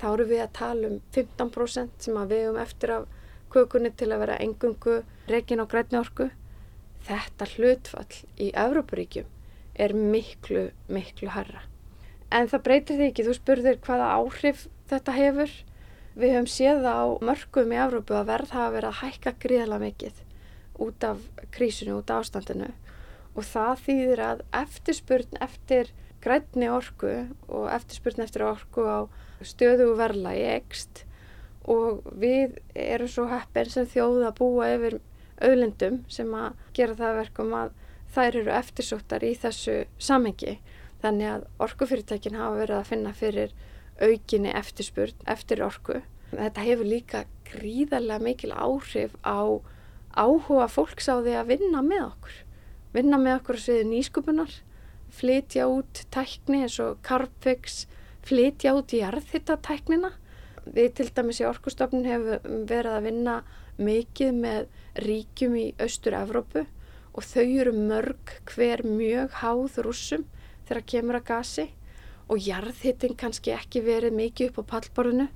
þá 0.00 0.06
eru 0.10 0.26
við 0.28 0.42
að 0.44 0.52
tala 0.58 0.90
um 0.90 0.98
15% 1.16 2.04
sem 2.04 2.18
að 2.20 2.34
við 2.34 2.50
um 2.50 2.60
eftir 2.64 2.92
af 2.98 3.06
kökunni 3.52 3.90
til 3.96 4.10
að 4.12 4.22
vera 4.24 4.36
engungu 4.44 4.98
reygin 5.30 5.64
á 5.64 5.70
grætni 5.70 6.00
orku. 6.00 6.28
Þetta 7.08 7.48
hlutfall 7.54 8.20
í 8.36 8.50
Európaríkjum 8.52 9.28
er 9.78 9.94
miklu, 9.96 10.68
miklu 10.90 11.30
harra. 11.32 11.64
En 12.34 12.50
það 12.50 12.64
breytir 12.66 12.98
því 12.98 13.08
ekki, 13.08 13.24
þú 13.24 13.36
spurðir 13.38 13.80
hvaða 13.86 14.10
áhrif 14.18 14.66
þetta 14.90 15.14
hefur. 15.16 15.54
Við 16.18 16.34
höfum 16.34 16.50
séð 16.50 16.84
á 16.84 17.00
mörgum 17.24 17.72
í 17.72 17.78
Európu 17.78 18.16
að 18.18 18.28
verð 18.32 18.52
hafa 18.52 18.74
verið 18.74 18.90
að 18.90 19.00
hækka 19.04 19.34
gríðala 19.44 19.78
mikið 19.80 20.24
út 20.82 21.04
af 21.06 21.22
krísinu, 21.54 21.96
út 22.02 22.10
af 22.10 22.26
ástandinu 22.26 22.72
og 23.38 23.46
það 23.46 23.82
þýðir 23.86 24.22
að 24.26 24.44
eftirspurn 24.60 25.42
eftir 25.44 25.92
grætni 26.24 26.70
orku 26.74 27.12
og 27.46 27.68
eftirspurn 27.70 28.24
eftir 28.24 28.44
orku 28.48 28.82
á 28.82 29.06
stöðu 29.46 29.92
og 29.92 30.00
verla 30.00 30.34
í 30.34 30.42
ekst 30.56 31.04
og 31.68 32.02
við 32.18 32.58
erum 32.74 33.10
svo 33.12 33.28
heppin 33.30 33.70
sem 33.70 33.86
þjóð 33.86 34.24
að 34.26 34.38
búa 34.40 34.72
yfir 34.74 34.98
auðlendum 35.38 36.02
sem 36.10 36.32
að 36.34 36.58
gera 36.74 36.98
það 36.98 37.20
verkum 37.20 37.54
að 37.54 37.74
þær 38.14 38.40
eru 38.42 38.54
eftirsóttar 38.56 39.26
í 39.28 39.34
þessu 39.38 39.78
samengi 40.02 40.56
þannig 41.02 41.32
að 41.36 41.48
orkufyrirtækin 41.68 42.38
hafa 42.40 42.62
verið 42.62 42.78
að 42.80 42.88
finna 42.90 43.14
fyrir 43.14 43.54
aukinni 44.02 44.50
eftirspurn 44.54 45.26
eftir 45.30 45.62
orku. 45.66 46.00
Þetta 46.32 46.64
hefur 46.66 46.88
líka 46.88 47.24
gríðarlega 47.48 48.24
mikil 48.24 48.52
áhrif 48.52 49.14
á 49.22 49.62
áhuga 50.18 50.66
fólks 50.72 51.08
á 51.08 51.22
því 51.22 51.36
að 51.38 51.50
vinna 51.52 51.82
með 51.84 52.04
okkur. 52.08 52.36
Vinna 52.94 53.18
með 53.20 53.38
okkur 53.40 53.60
á 53.60 53.64
sviði 53.64 53.86
nýskupunar, 53.90 54.54
flytja 55.12 55.68
út 55.68 56.04
tækni 56.14 56.62
eins 56.64 56.78
og 56.84 57.00
Carpfix, 57.04 57.84
flytja 58.24 58.74
út 58.78 58.94
í 58.96 59.02
arðhitta-tæknina. 59.04 60.14
Við 60.68 60.90
til 60.98 61.08
dæmis 61.16 61.40
í 61.40 61.48
Orkustofnun 61.48 62.08
hefum 62.08 62.64
verið 62.68 62.94
að 62.94 63.06
vinna 63.08 63.36
mikið 63.78 64.34
með 64.42 64.66
ríkjum 65.04 65.54
í 65.56 65.66
Austur-Evrópu 65.80 66.66
og 67.18 67.26
þau 67.26 67.44
eru 67.46 67.72
mörg 67.74 68.34
hver 68.52 68.84
mjög 68.86 69.36
háð 69.40 69.80
rúsum 69.86 70.26
þegar 70.68 70.84
kemur 70.92 71.18
að 71.18 71.28
gasi 71.30 71.66
og 72.28 72.44
jarðhittin 72.44 73.16
kannski 73.18 73.54
ekki 73.54 73.82
verið 73.86 74.16
mikið 74.18 74.50
upp 74.50 74.60
á 74.60 74.70
pallborðinu 74.74 75.28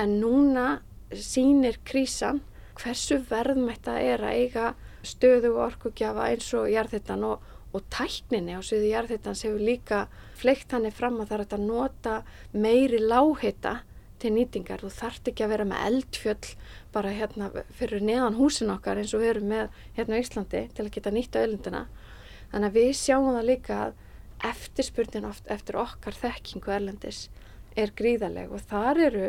en 0.00 0.16
núna 0.20 0.66
sínir 1.10 1.80
krísan 1.86 2.42
hversu 2.78 3.18
verðmætt 3.30 3.86
það 3.88 4.06
er 4.12 4.24
að 4.26 4.42
eiga 4.44 4.66
stöðu 5.06 5.54
og 5.54 5.62
orkugjafa 5.68 6.28
eins 6.30 6.48
og 6.56 6.68
jarðhittan 6.70 7.24
og, 7.26 7.44
og 7.72 7.84
tækninni 7.92 8.56
á 8.56 8.60
sviði 8.64 8.90
jarðhittans 8.94 9.44
hefur 9.46 9.62
líka 9.62 10.00
fleikt 10.40 10.72
hann 10.74 10.88
fram 10.94 11.20
að 11.20 11.30
það 11.30 11.38
er 11.38 11.46
að 11.46 11.64
nota 11.68 12.16
meiri 12.52 13.00
láhitta 13.02 13.80
til 14.20 14.34
nýtingar. 14.34 14.82
Þú 14.84 14.90
þart 14.92 15.30
ekki 15.30 15.46
að 15.46 15.52
vera 15.54 15.66
með 15.68 15.84
eldfjöll 15.88 16.52
bara 16.92 17.14
hérna 17.14 17.50
fyrir 17.76 18.04
neðan 18.04 18.36
húsin 18.36 18.72
okkar 18.74 19.00
eins 19.00 19.14
og 19.16 19.22
við 19.24 19.34
erum 19.34 19.50
með 19.54 19.78
hérna 19.96 20.18
á 20.18 20.22
Íslandi 20.22 20.62
til 20.76 20.86
að 20.86 20.92
geta 20.96 21.14
nýtt 21.14 21.38
á 21.38 21.44
öllundina. 21.44 21.84
Þannig 22.50 22.70
að 22.70 22.78
við 22.80 22.90
sjáum 22.98 23.30
það 23.30 23.48
líka 23.48 23.78
að 23.86 23.94
eftirspurnin 24.50 25.28
oft 25.28 25.48
eftir 25.52 25.78
okkar 25.80 26.16
þekkingu 26.16 26.74
erlendis 26.74 27.28
er 27.78 27.92
gríðaleg 27.96 28.52
og 28.52 28.64
þar 28.70 29.02
eru 29.08 29.26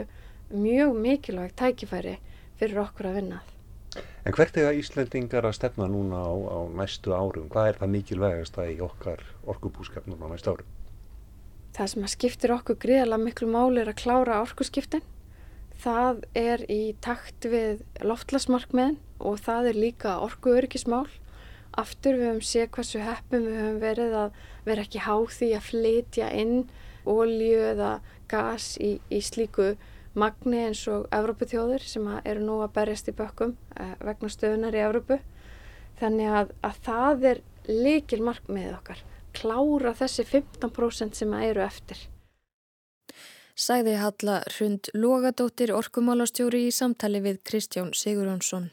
mjög 0.51 0.96
mikilvægt 0.98 1.60
tækifæri 1.62 2.18
fyrir 2.60 2.84
okkur 2.84 3.12
að 3.12 3.20
vinna. 3.22 3.42
En 4.00 4.36
hvert 4.36 4.56
er 4.56 4.68
það 4.68 4.77
Íslandingar 4.80 5.48
að 5.48 5.58
stefna 5.58 5.88
núna 5.90 6.22
á, 6.22 6.32
á 6.32 6.60
næstu 6.77 7.12
árum? 7.12 7.50
Hvað 7.51 7.72
er 7.72 7.80
það 7.82 7.94
mikilvægast 7.96 8.60
að 8.62 8.70
í 8.72 8.75
okkar 8.86 9.24
orkubúskap 9.50 10.06
núna 10.08 10.30
á 10.30 10.32
næstu 10.32 10.54
árum? 10.54 10.70
Það 11.75 11.90
sem 11.94 12.06
að 12.06 12.14
skiptir 12.14 12.54
okkur 12.56 12.77
gríðarlega 12.84 13.25
miklu 13.25 13.50
máli 13.51 13.82
er 13.82 13.92
að 13.92 14.00
klára 14.04 14.42
orkuskiptin. 14.44 15.04
Það 15.82 16.22
er 16.38 16.64
í 16.70 16.82
takt 17.01 17.48
við 17.50 17.82
loftlasmarkmiðin 18.06 19.00
og 19.18 19.40
það 19.42 19.72
er 19.72 19.82
líka 19.88 20.18
orkuöryggismál. 20.22 21.08
Aftur 21.80 22.20
við 22.20 22.27
höfum 22.30 22.46
séð 22.46 22.68
hversu 22.75 23.01
heppum 23.01 23.48
við 23.48 23.58
höfum 23.58 23.80
verið 23.82 24.18
að 24.22 24.42
vera 24.68 24.86
ekki 24.86 25.06
háð 25.08 25.27
því 25.40 25.50
að 25.58 25.68
flytja 25.70 26.30
inn 26.38 26.58
ólju 27.08 27.64
eða 27.72 27.94
gas 28.30 28.75
í, 28.77 29.00
í 29.10 29.22
slíku 29.24 29.74
magni 30.13 30.65
eins 30.67 30.83
og 30.91 31.07
Evrópuþjóðir 31.15 31.83
sem 31.87 32.07
eru 32.24 32.43
nú 32.43 32.59
að 32.65 32.74
berjast 32.75 33.09
í 33.11 33.15
bökkum 33.15 33.55
eh, 33.79 33.93
vegna 34.03 34.31
stöðunar 34.31 34.75
í 34.75 34.83
Evrópu. 34.83 35.19
Þannig 36.01 36.35
að, 36.41 36.53
að 36.65 36.79
það 36.87 37.27
er 37.31 37.41
likil 37.69 38.21
markmiðið 38.25 38.77
okkar, 38.79 39.03
klára 39.37 39.93
þessi 39.97 40.25
15% 40.27 41.19
sem 41.21 41.35
eru 41.39 41.63
eftir. 41.63 42.07
Sæði 43.55 43.97
Halla 44.00 44.39
Hrund 44.55 44.89
Lógadóttir 44.95 45.74
orkumálastjóri 45.75 46.65
í 46.67 46.71
samtali 46.74 47.21
við 47.21 47.41
Kristján 47.45 47.91
Sigurjónsson. 47.93 48.71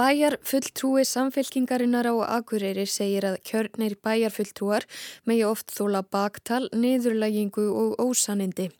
Bæjar 0.00 0.38
fulltrúi 0.48 1.02
samfélkingarinnar 1.04 2.06
á 2.08 2.16
Akureyri 2.38 2.86
segir 2.88 3.26
að 3.28 3.34
kjörnir 3.44 3.98
bæjar 4.00 4.32
fulltrúar 4.32 4.86
megi 5.28 5.42
oft 5.44 5.74
þóla 5.76 6.00
baktal, 6.16 6.70
niðurlægingu 6.72 7.66
og 7.82 8.00
ósanindi. 8.00 8.70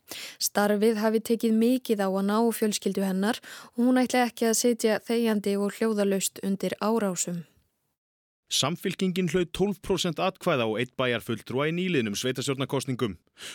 Starfið 0.41 0.97
hafi 1.03 1.21
tekið 1.29 1.53
mikið 1.61 2.01
á 2.01 2.09
að 2.09 2.25
ná 2.31 2.39
fjölskyldu 2.57 3.05
hennar 3.05 3.37
og 3.77 3.85
hún 3.85 4.01
ætla 4.01 4.25
ekki 4.31 4.49
að 4.49 4.59
setja 4.63 4.97
þegjandi 5.05 5.57
og 5.61 5.77
hljóðalaust 5.77 6.41
undir 6.41 6.73
árásum. 6.81 7.43
Samfylkingin 8.51 9.29
hlaut 9.31 9.53
12% 9.55 10.19
atkvæða 10.19 10.65
og 10.67 10.79
eitt 10.81 10.91
bæjar 10.99 11.23
fulltrúa 11.23 11.69
í 11.69 11.75
nýliðnum 11.77 12.17
sveitasjórnarkostningum. 12.19 13.13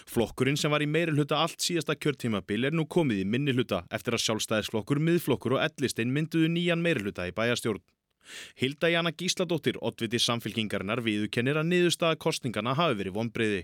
Flokkurinn 0.08 0.56
sem 0.56 0.72
var 0.72 0.80
í 0.80 0.88
meiri 0.88 1.12
hluta 1.12 1.42
allt 1.42 1.60
síðasta 1.60 1.98
kjörtímabil 2.00 2.64
er 2.64 2.72
nú 2.72 2.86
komið 2.88 3.20
í 3.20 3.28
minni 3.28 3.52
hluta 3.52 3.82
eftir 3.92 4.16
að 4.16 4.24
sjálfstæðisflokkur, 4.24 5.02
miðflokkur 5.04 5.58
og 5.58 5.62
ellistein 5.66 6.14
mynduðu 6.16 6.48
nýjan 6.54 6.80
meiri 6.80 7.04
hluta 7.04 7.28
í 7.28 7.36
bæjarstjórn. 7.36 7.84
Hilda 8.58 8.90
Jana 8.90 9.12
Gísladóttir, 9.12 9.76
oddviti 9.84 10.18
samfylkingarinnar, 10.18 11.04
viðukennir 11.04 11.60
að 11.60 11.68
niðurstaða 11.70 12.18
kostningana 12.18 12.74
hafi 12.74 13.02
verið 13.02 13.18
vonbreyði. 13.20 13.62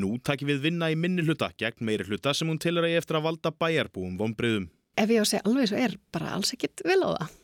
Nú 0.00 0.16
takir 0.24 0.50
við 0.50 0.64
vinna 0.70 0.88
í 0.92 0.96
minni 0.98 1.24
hluta 1.24 1.52
gegn 1.60 1.84
meiri 1.84 2.08
hluta 2.08 2.34
sem 2.34 2.48
hún 2.48 2.60
tilur 2.60 2.88
að 2.88 2.96
eftir 2.98 3.20
að 3.20 3.28
valda 3.28 3.52
bæjarbúum 3.52 4.18
vonbreyðum. 4.20 4.70
Ef 4.96 5.12
ég 5.12 5.20
á 5.20 5.24
að 5.24 5.30
segja 5.30 5.46
alveg 5.48 5.68
svo 5.70 5.80
er 5.84 5.98
bara 6.12 6.32
alls 6.36 6.56
ekkit 6.56 6.84
vil 6.88 7.02
á 7.04 7.08
það. 7.12 7.34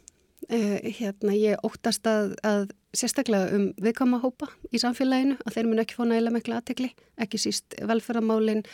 Uh, 0.50 0.80
hérna, 0.98 1.36
ég 1.38 1.60
óttast 1.62 2.06
að, 2.10 2.32
að 2.42 2.64
sérstaklega 2.98 3.54
um 3.54 3.68
viðkama 3.80 4.18
hópa 4.24 4.48
í 4.74 4.80
samfélaginu 4.82 5.36
að 5.46 5.54
þeir 5.54 5.68
mun 5.68 5.80
ekki 5.80 5.94
fá 5.94 6.02
nægilega 6.02 6.34
miklu 6.34 6.56
aðtekli, 6.56 6.88
ekki 7.22 7.38
síst 7.38 7.76
velferðamálin, 7.78 8.64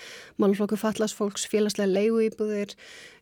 málflokku 0.41 0.79
fallasfólks, 0.81 1.45
félagslega 1.53 1.93
leigu 1.93 2.25
íbúðir, 2.25 2.73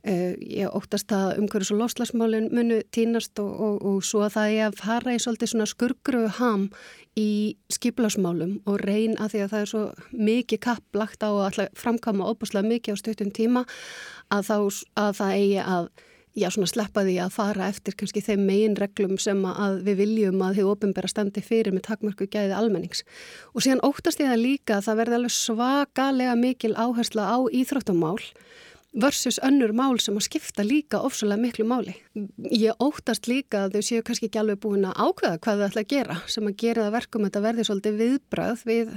uh, 0.06 0.38
ég 0.38 0.78
óttast 0.78 1.10
að 1.16 1.42
umhverjus 1.42 1.74
og 1.74 1.82
lofslagsmálin 1.82 2.48
munu 2.54 2.78
týnast 2.94 3.42
og, 3.42 3.50
og, 3.50 3.82
og 3.90 4.00
svo 4.06 4.22
að 4.28 4.36
það 4.38 4.54
er 4.54 4.64
að 4.70 4.80
fara 4.84 5.18
í 5.18 5.20
svolítið 5.26 5.52
svona 5.52 5.70
skurgruðu 5.74 6.32
ham 6.38 6.70
í 7.18 7.28
skiplasmálum 7.72 8.58
og 8.68 8.82
reyn 8.86 9.18
að 9.18 9.34
því 9.34 9.44
að 9.44 9.54
það 9.54 9.62
er 9.64 9.72
svo 9.74 9.86
mikið 10.14 10.66
kapp 10.70 11.02
lagt 11.02 11.26
á 11.26 11.34
að 11.34 11.64
framkama 11.74 12.30
óbúslega 12.30 12.68
mikið 12.70 12.94
á 12.94 13.02
stuttum 13.02 13.34
tíma 13.34 13.66
að, 14.30 14.52
þá, 14.52 14.58
að 15.02 15.16
það 15.18 15.40
eigi 15.40 15.64
að 15.64 15.88
já, 16.36 16.50
svona 16.52 16.68
sleppa 16.70 17.04
því 17.06 17.16
að 17.24 17.34
fara 17.34 17.70
eftir 17.72 17.96
kannski 17.98 18.22
þeim 18.24 18.44
megin 18.48 18.76
reglum 18.78 19.16
sem 19.22 19.40
að 19.48 19.80
við 19.86 20.00
viljum 20.02 20.44
að 20.44 20.60
þið 20.60 20.70
ofinbæra 20.74 21.10
standi 21.10 21.42
fyrir 21.44 21.74
með 21.74 21.86
takmörku 21.88 22.28
gæði 22.28 22.54
almennings. 22.56 23.02
Og 23.54 23.64
síðan 23.64 23.82
óttast 23.86 24.20
ég 24.20 24.30
það 24.30 24.44
líka 24.44 24.78
að 24.78 24.86
það 24.88 25.00
verði 25.02 25.18
alveg 25.20 25.36
svakalega 25.36 26.38
mikil 26.40 26.74
áhersla 26.76 27.28
á 27.32 27.38
íþróttumál 27.48 28.20
versus 28.96 29.40
önnur 29.44 29.74
mál 29.76 29.98
sem 30.00 30.16
að 30.16 30.26
skipta 30.28 30.64
líka 30.64 31.02
ofsalega 31.04 31.40
miklu 31.40 31.66
máli. 31.68 31.96
Ég 32.48 32.76
óttast 32.80 33.28
líka 33.28 33.66
að 33.66 33.76
þau 33.76 33.88
séu 33.88 34.04
kannski 34.06 34.30
ekki 34.30 34.40
alveg 34.40 34.60
búin 34.62 34.86
að 34.88 34.96
ákveða 34.96 35.40
hvað 35.44 35.60
þau 35.60 35.66
ætla 35.68 35.84
að 35.84 35.92
gera 35.92 36.16
sem 36.32 36.48
að 36.48 36.56
gera 36.62 36.86
það 36.86 36.96
verkum 36.96 37.24
að 37.24 37.30
þetta 37.30 37.44
verði 37.46 37.66
svolítið 37.68 38.00
viðbröð 38.00 38.64
við 38.68 38.94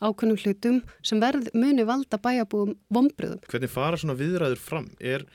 ákveðnum 0.00 0.40
hlutum 0.40 0.78
sem 1.04 1.20
verð, 1.20 1.50
muni 1.52 1.84
valda 1.88 2.18
bæjabúum 2.22 2.76
vonbröðum. 2.94 3.42
Hvernig 3.50 3.72
fara 3.72 3.98
svona 4.00 4.16
viðræður 4.16 4.62
fram? 4.62 4.86
Er 4.98 5.26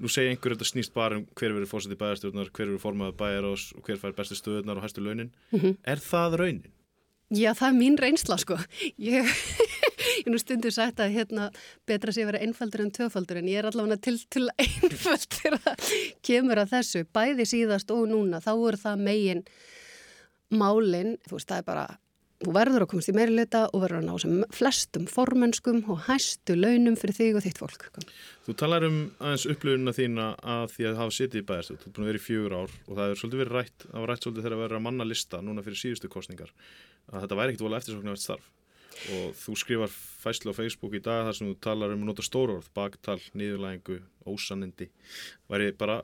nú 0.00 0.10
segja 0.10 0.32
einhverju 0.32 0.58
þetta 0.58 0.70
snýst 0.70 0.94
bara 0.94 1.20
um 1.20 1.26
hver 1.38 1.54
verður 1.54 1.70
fórsett 1.70 1.94
í 1.94 2.00
bæjarstjórnar, 2.00 2.50
hver 2.50 2.70
verður 2.70 2.82
formaður 2.82 3.18
bæjarás 3.20 3.66
og 3.76 3.86
hver 3.86 4.00
fær 4.00 4.16
bestu 4.16 4.38
stöðunar 4.38 4.80
og 4.80 4.86
hæstu 4.86 5.04
launin 5.04 5.30
mm 5.52 5.60
-hmm. 5.60 5.76
er 5.84 6.02
það 6.02 6.38
raunin? 6.40 6.72
Já, 7.32 7.54
það 7.54 7.68
er 7.68 7.78
mín 7.78 7.96
reynsla 7.98 8.36
sko 8.38 8.58
ég, 8.98 9.24
ég 10.24 10.28
nú 10.28 10.38
stundu 10.38 10.70
sagt 10.70 11.00
að 11.00 11.14
hérna 11.16 11.50
betra 11.86 12.12
sé 12.12 12.22
að 12.22 12.26
vera 12.32 12.42
einfaldur 12.44 12.80
en 12.84 12.90
tvöfaldur 12.90 13.36
en 13.38 13.48
ég 13.48 13.58
er 13.58 13.66
allavega 13.66 13.96
til, 13.96 14.18
til 14.30 14.48
einfald 14.64 15.26
þegar 15.30 15.58
það 15.64 15.76
kemur 16.22 16.58
að 16.58 16.70
þessu 16.76 17.04
bæði 17.12 17.46
síðast 17.46 17.90
og 17.90 18.08
núna 18.08 18.40
þá 18.40 18.52
voru 18.56 18.76
það 18.76 18.96
megin 18.98 19.44
málinn, 20.50 21.16
þú 21.28 21.38
veist 21.38 21.48
það 21.48 21.58
er 21.58 21.64
bara 21.64 21.86
þú 22.44 22.54
verður 22.54 22.84
að 22.84 22.90
komast 22.92 23.10
í 23.10 23.14
meiri 23.16 23.34
leta 23.34 23.64
og 23.70 23.82
verður 23.84 24.00
að 24.00 24.06
ná 24.08 24.14
sem 24.22 24.38
flestum 24.54 25.06
formenskum 25.10 25.82
og 25.92 26.02
hæstu 26.06 26.56
launum 26.58 26.96
fyrir 27.00 27.16
þig 27.18 27.38
og 27.38 27.44
þitt 27.46 27.60
fólk. 27.62 27.86
Þú 28.46 28.56
talar 28.60 28.86
um 28.88 28.98
aðeins 29.18 29.46
upplöfununa 29.54 29.94
þína 29.96 30.30
að 30.56 30.66
því 30.74 30.88
að 30.90 30.98
hafa 31.00 31.16
sittið 31.18 31.40
í 31.40 31.46
bæðarstjórn, 31.50 31.80
þú 31.82 31.88
er 31.88 31.94
búin 31.96 32.04
að 32.04 32.10
vera 32.12 32.20
í 32.20 32.24
fjögur 32.24 32.56
ár 32.56 32.74
og 32.74 32.98
það 32.98 33.06
er 33.06 33.20
svolítið 33.20 33.42
verið 33.44 33.56
rætt, 33.58 33.86
það 33.86 34.00
var 34.00 34.12
rætt 34.12 34.26
svolítið 34.26 34.44
þegar 34.44 34.56
að 34.56 34.64
vera 34.64 34.80
að 34.80 34.84
manna 34.88 35.08
lista 35.08 35.40
núna 35.44 35.64
fyrir 35.64 35.80
síðustu 35.80 36.12
kostningar 36.12 36.52
að 37.10 37.24
þetta 37.24 37.38
væri 37.40 37.54
ekkit 37.54 37.64
volið 37.64 37.80
eftirsoknavert 37.80 38.24
starf. 38.24 38.50
Og 39.10 39.32
þú 39.34 39.56
skrifar 39.58 39.90
fæslu 40.22 40.52
á 40.54 40.58
Facebook 40.58 40.94
í 40.94 41.02
dag 41.02 41.24
þar 41.26 41.36
sem 41.36 41.48
þú 41.50 41.54
talar 41.66 41.94
um 41.94 42.04
að 42.04 42.10
nota 42.12 42.24
stóróð, 42.24 42.68
baktal, 42.76 43.18
niðurlægingu, 43.34 43.98
ósanindi, 44.30 44.86
væri 45.50 45.72
bara 45.76 45.98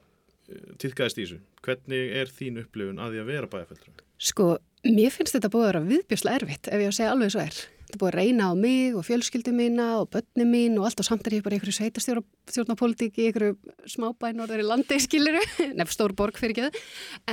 týðkaðist 0.82 1.18
í 1.18 1.26
þessu. 1.26 1.40
Hvernig 1.66 2.16
er 2.20 2.32
þín 2.34 2.60
upplifun 2.64 3.02
að 3.02 3.14
því 3.14 3.22
að 3.22 3.30
vera 3.30 3.50
bæjarfældur? 3.52 4.04
Sko, 4.20 4.46
Mér 4.80 5.12
finnst 5.12 5.34
þetta 5.36 5.50
búið 5.52 5.66
að 5.66 5.68
vera 5.68 5.80
viðbjörslega 5.90 6.40
erfitt 6.40 6.68
ef 6.72 6.80
ég 6.80 6.88
að 6.88 6.94
segja 6.96 7.12
alveg 7.12 7.32
svo 7.34 7.42
er. 7.42 7.56
Þetta 7.84 7.98
búið 8.00 8.10
að 8.10 8.16
reyna 8.16 8.46
á 8.48 8.52
mig 8.56 8.94
og 8.96 9.04
fjölskyldu 9.04 9.52
mína 9.52 9.88
og 9.98 10.06
börni 10.14 10.46
mín 10.48 10.78
og 10.80 10.86
allt 10.88 11.02
og 11.02 11.08
samt 11.08 11.26
er 11.28 11.36
ég 11.36 11.44
bara 11.44 11.58
einhverju 11.58 11.76
sveitastjórnapolítik 11.76 13.18
í 13.20 13.26
einhverju 13.28 13.58
smábæn 13.92 14.40
orðar 14.40 14.62
í 14.62 14.64
landi, 14.64 14.96
skiliru, 15.04 15.42
nefn 15.76 15.92
stór 15.92 16.14
borg 16.16 16.40
fyrir 16.40 16.54
ekki 16.54 16.64
það. 16.68 16.80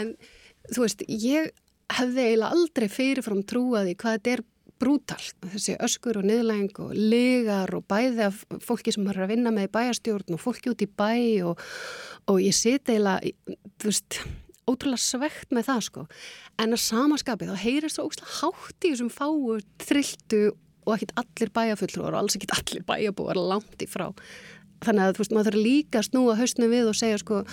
En 0.02 0.12
þú 0.74 0.84
veist, 0.84 1.06
ég 1.08 1.54
hefði 1.96 2.26
eiginlega 2.26 2.52
aldrei 2.58 2.88
fyrirfram 2.92 3.46
trúaði 3.48 3.96
hvað 3.96 4.18
þetta 4.18 4.34
er 4.34 4.46
brútal. 4.82 5.22
Þessi 5.44 5.78
öskur 5.84 6.20
og 6.22 6.28
niðurlæng 6.28 6.82
og 6.84 6.92
legar 6.96 7.74
og 7.78 7.86
bæði 7.90 8.28
af 8.28 8.44
fólki 8.64 8.94
sem 8.94 9.08
har 9.10 9.20
að 9.24 9.34
vinna 9.34 9.54
með 9.54 9.72
bæjastjórn 9.76 10.36
og 10.38 10.44
fólki 10.44 10.74
út 10.74 10.84
í 10.84 10.90
bæ 10.90 11.14
og, 11.50 11.64
og 12.30 12.42
ég 12.44 12.56
seti 12.56 12.96
eiginlega, 12.96 13.34
þú 13.78 13.90
veist, 13.90 14.20
ótrúlega 14.68 15.02
svegt 15.02 15.56
með 15.56 15.70
það 15.72 15.84
sko. 15.88 16.06
En 16.62 16.76
að 16.76 16.84
samaskapið 16.86 17.54
þá 17.54 17.64
heyrir 17.64 17.94
svo 17.94 18.08
óslátt 18.10 18.38
hátt 18.42 18.88
í 18.88 18.94
þessum 18.94 19.12
fáu 19.14 19.60
trilltu 19.84 20.44
og 20.88 20.96
ekkit 20.96 21.18
allir 21.20 21.52
bæjafullur 21.56 22.14
og 22.14 22.22
alls 22.22 22.38
ekkit 22.38 22.56
allir 22.56 22.88
bæjabúar 22.88 23.40
langt 23.40 23.84
í 23.84 23.90
frá. 23.90 24.10
Þannig 24.86 25.04
að 25.04 25.14
þú 25.16 25.24
veist 25.24 25.36
maður 25.36 25.52
þarf 25.52 25.66
líka 25.66 26.02
að 26.02 26.10
snúa 26.12 26.38
hausnu 26.38 26.72
við 26.72 26.92
og 26.92 26.98
segja 26.98 27.22
sko 27.22 27.44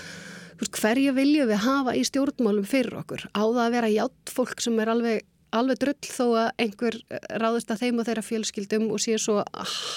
hverja 0.74 1.12
viljum 1.16 1.48
við 1.50 1.62
hafa 1.64 1.94
í 1.98 2.02
stjórnmálum 2.06 2.66
fyrir 2.68 2.98
okkur? 3.00 3.26
Á 3.34 3.42
það 3.42 3.62
að 3.64 3.74
vera 3.74 3.90
hjátt 3.90 4.32
fólk 4.32 4.62
sem 4.62 4.78
er 4.80 4.90
alveg 4.92 5.24
alveg 5.58 5.80
drull 5.82 6.12
þó 6.16 6.26
að 6.42 6.50
einhver 6.64 7.00
ráðist 7.40 7.72
að 7.72 7.82
þeim 7.84 8.02
og 8.02 8.08
þeirra 8.08 8.26
fjölskyldum 8.28 8.86
og 8.90 9.02
sé 9.02 9.16
svo 9.22 9.40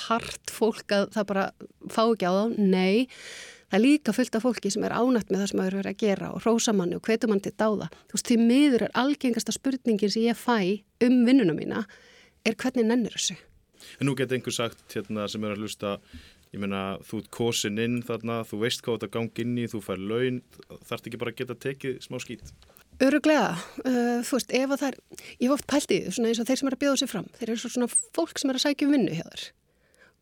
hart 0.08 0.54
fólk 0.54 0.96
að 0.96 1.12
það 1.18 1.30
bara 1.34 1.46
fá 1.90 2.04
ekki 2.06 2.30
á 2.30 2.34
þá, 2.34 2.44
nei 2.58 3.08
Það 3.68 3.76
er 3.76 3.84
líka 3.84 4.14
fullt 4.16 4.36
af 4.38 4.44
fólki 4.46 4.70
sem 4.72 4.84
er 4.88 4.94
ánætt 4.96 5.28
með 5.28 5.42
það 5.42 5.50
sem 5.50 5.60
það 5.60 5.66
eru 5.68 5.80
verið 5.82 5.92
að 5.92 6.04
gera 6.06 6.28
og 6.32 6.46
rósamanni 6.46 6.96
og 6.96 7.04
hvetur 7.04 7.28
mann 7.28 7.42
til 7.44 7.52
dáða. 7.52 7.90
Þú 8.08 8.16
veist, 8.16 8.30
því 8.30 8.38
miður 8.40 8.86
er 8.86 8.94
algengasta 9.02 9.52
spurningin 9.52 10.14
sem 10.14 10.24
ég 10.24 10.40
fæ 10.40 10.60
um 11.04 11.18
vinnunum 11.28 11.60
mína 11.60 11.82
er 12.48 12.56
hvernig 12.56 12.88
nennir 12.88 13.18
þessu. 13.18 13.36
En 14.00 14.08
nú 14.08 14.16
getur 14.16 14.38
einhver 14.38 14.56
sagt 14.56 14.96
hérna 14.96 15.28
sem 15.28 15.44
er 15.44 15.58
að 15.58 15.66
hlusta, 15.66 15.98
ég 16.56 16.64
meina, 16.64 16.86
þú 17.04 17.20
ert 17.20 17.30
kosin 17.36 17.84
inn 17.84 18.00
þarna, 18.08 18.40
þú 18.48 18.62
veist 18.64 18.86
hvað 18.86 19.02
þetta 19.02 19.14
gangi 19.18 19.44
inn 19.44 19.60
í, 19.60 19.68
þú 19.68 19.84
fær 19.84 20.00
laun, 20.00 20.40
þarf 20.88 21.04
ekki 21.04 21.20
bara 21.20 21.36
að 21.36 21.42
geta 21.42 21.60
tekið 21.68 22.00
smá 22.08 22.22
skýt? 22.24 22.56
Öruglega, 22.98 23.52
uh, 23.86 24.20
þú 24.26 24.40
veist, 24.40 24.54
ef 24.58 24.72
það 24.74 24.88
er, 24.88 24.96
ég 25.38 25.46
hef 25.46 25.54
oft 25.54 25.68
pælt 25.70 25.92
í 25.94 26.00
því, 26.02 26.14
svona 26.16 26.32
eins 26.32 26.40
og 26.42 26.48
þeir 26.50 26.60
sem 26.62 26.70
er 26.70 26.76
að 26.76 26.82
bjóða 26.82 27.00
sér 27.02 27.12
fram, 27.12 27.28
þeir 27.38 27.52
eru 27.54 27.62
svona 27.62 27.90
fólk 28.18 28.42
sem 28.42 28.50
er 28.50 28.58
að 28.58 28.64
sækja 28.64 28.88
um 28.88 28.96
vinnu 28.96 29.18
hjá 29.20 29.26
þér. 29.28 29.44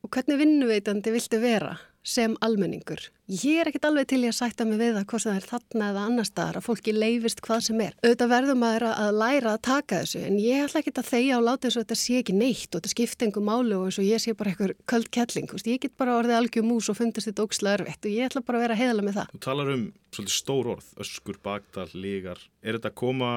Og 0.03 0.11
hvernig 0.11 0.41
vinnuveitandi 0.41 1.13
viltu 1.15 1.39
vera? 1.39 1.77
Sem 2.05 2.35
almenningur. 2.45 3.01
Ég 3.25 3.57
er 3.57 3.69
ekkit 3.71 3.87
alveg 3.87 4.05
til 4.11 4.19
ég 4.21 4.29
að 4.29 4.37
sætta 4.37 4.65
mig 4.69 4.77
við 4.77 4.99
að 4.99 5.07
hvort 5.09 5.25
það 5.25 5.37
er 5.39 5.45
þarna 5.49 5.85
eða 5.89 6.01
annar 6.05 6.27
staðar 6.27 6.59
að 6.59 6.65
fólki 6.67 6.93
leifist 6.93 7.41
hvað 7.41 7.63
sem 7.65 7.81
er. 7.81 7.95
Auðvitað 8.05 8.31
verðum 8.35 8.61
maður 8.61 8.85
að 8.91 9.17
læra 9.17 9.53
að 9.55 9.63
taka 9.65 10.01
þessu 10.03 10.21
en 10.27 10.37
ég 10.43 10.61
ætla 10.67 10.83
ekki 10.83 10.93
að 10.93 11.09
þeia 11.09 11.39
á 11.41 11.45
láta 11.47 11.65
þess 11.65 11.79
að 11.79 11.85
þetta 11.85 11.97
sé 12.03 12.19
ekki 12.21 12.37
neitt 12.37 12.69
og 12.69 12.77
þetta 12.77 12.93
skipta 12.93 13.25
engum 13.25 13.49
málu 13.49 13.79
og 13.79 13.89
eins 13.89 13.99
og 14.01 14.05
ég 14.05 14.21
sé 14.21 14.35
bara 14.37 14.53
eitthvað 14.53 14.75
köld 14.93 15.11
kettling. 15.17 15.53
Ég 15.65 15.81
get 15.81 15.97
bara 15.97 16.19
orðið 16.19 16.37
algjör 16.37 16.67
mús 16.69 16.91
og 16.93 16.99
fundast 17.01 17.31
þetta 17.31 17.47
ókslega 17.49 17.79
örfitt 17.79 18.05
og 18.05 18.13
ég 18.13 18.29
ætla 18.29 18.45
bara 18.45 18.61
að 18.61 18.67
vera 18.67 18.79
heiðala 18.83 19.05
með 19.07 19.17
það. 19.17 19.33
Þú 19.33 19.43
talar 19.49 19.73
um 19.73 19.85
svolítið 20.13 20.37
stór 20.37 20.73
orð, 20.75 20.91
öskur, 21.01 21.39
bagdal, 21.43 21.89
lígar. 21.97 22.43
Er 22.61 22.77
þetta 22.77 22.93
að 22.93 22.99
koma 23.01 23.31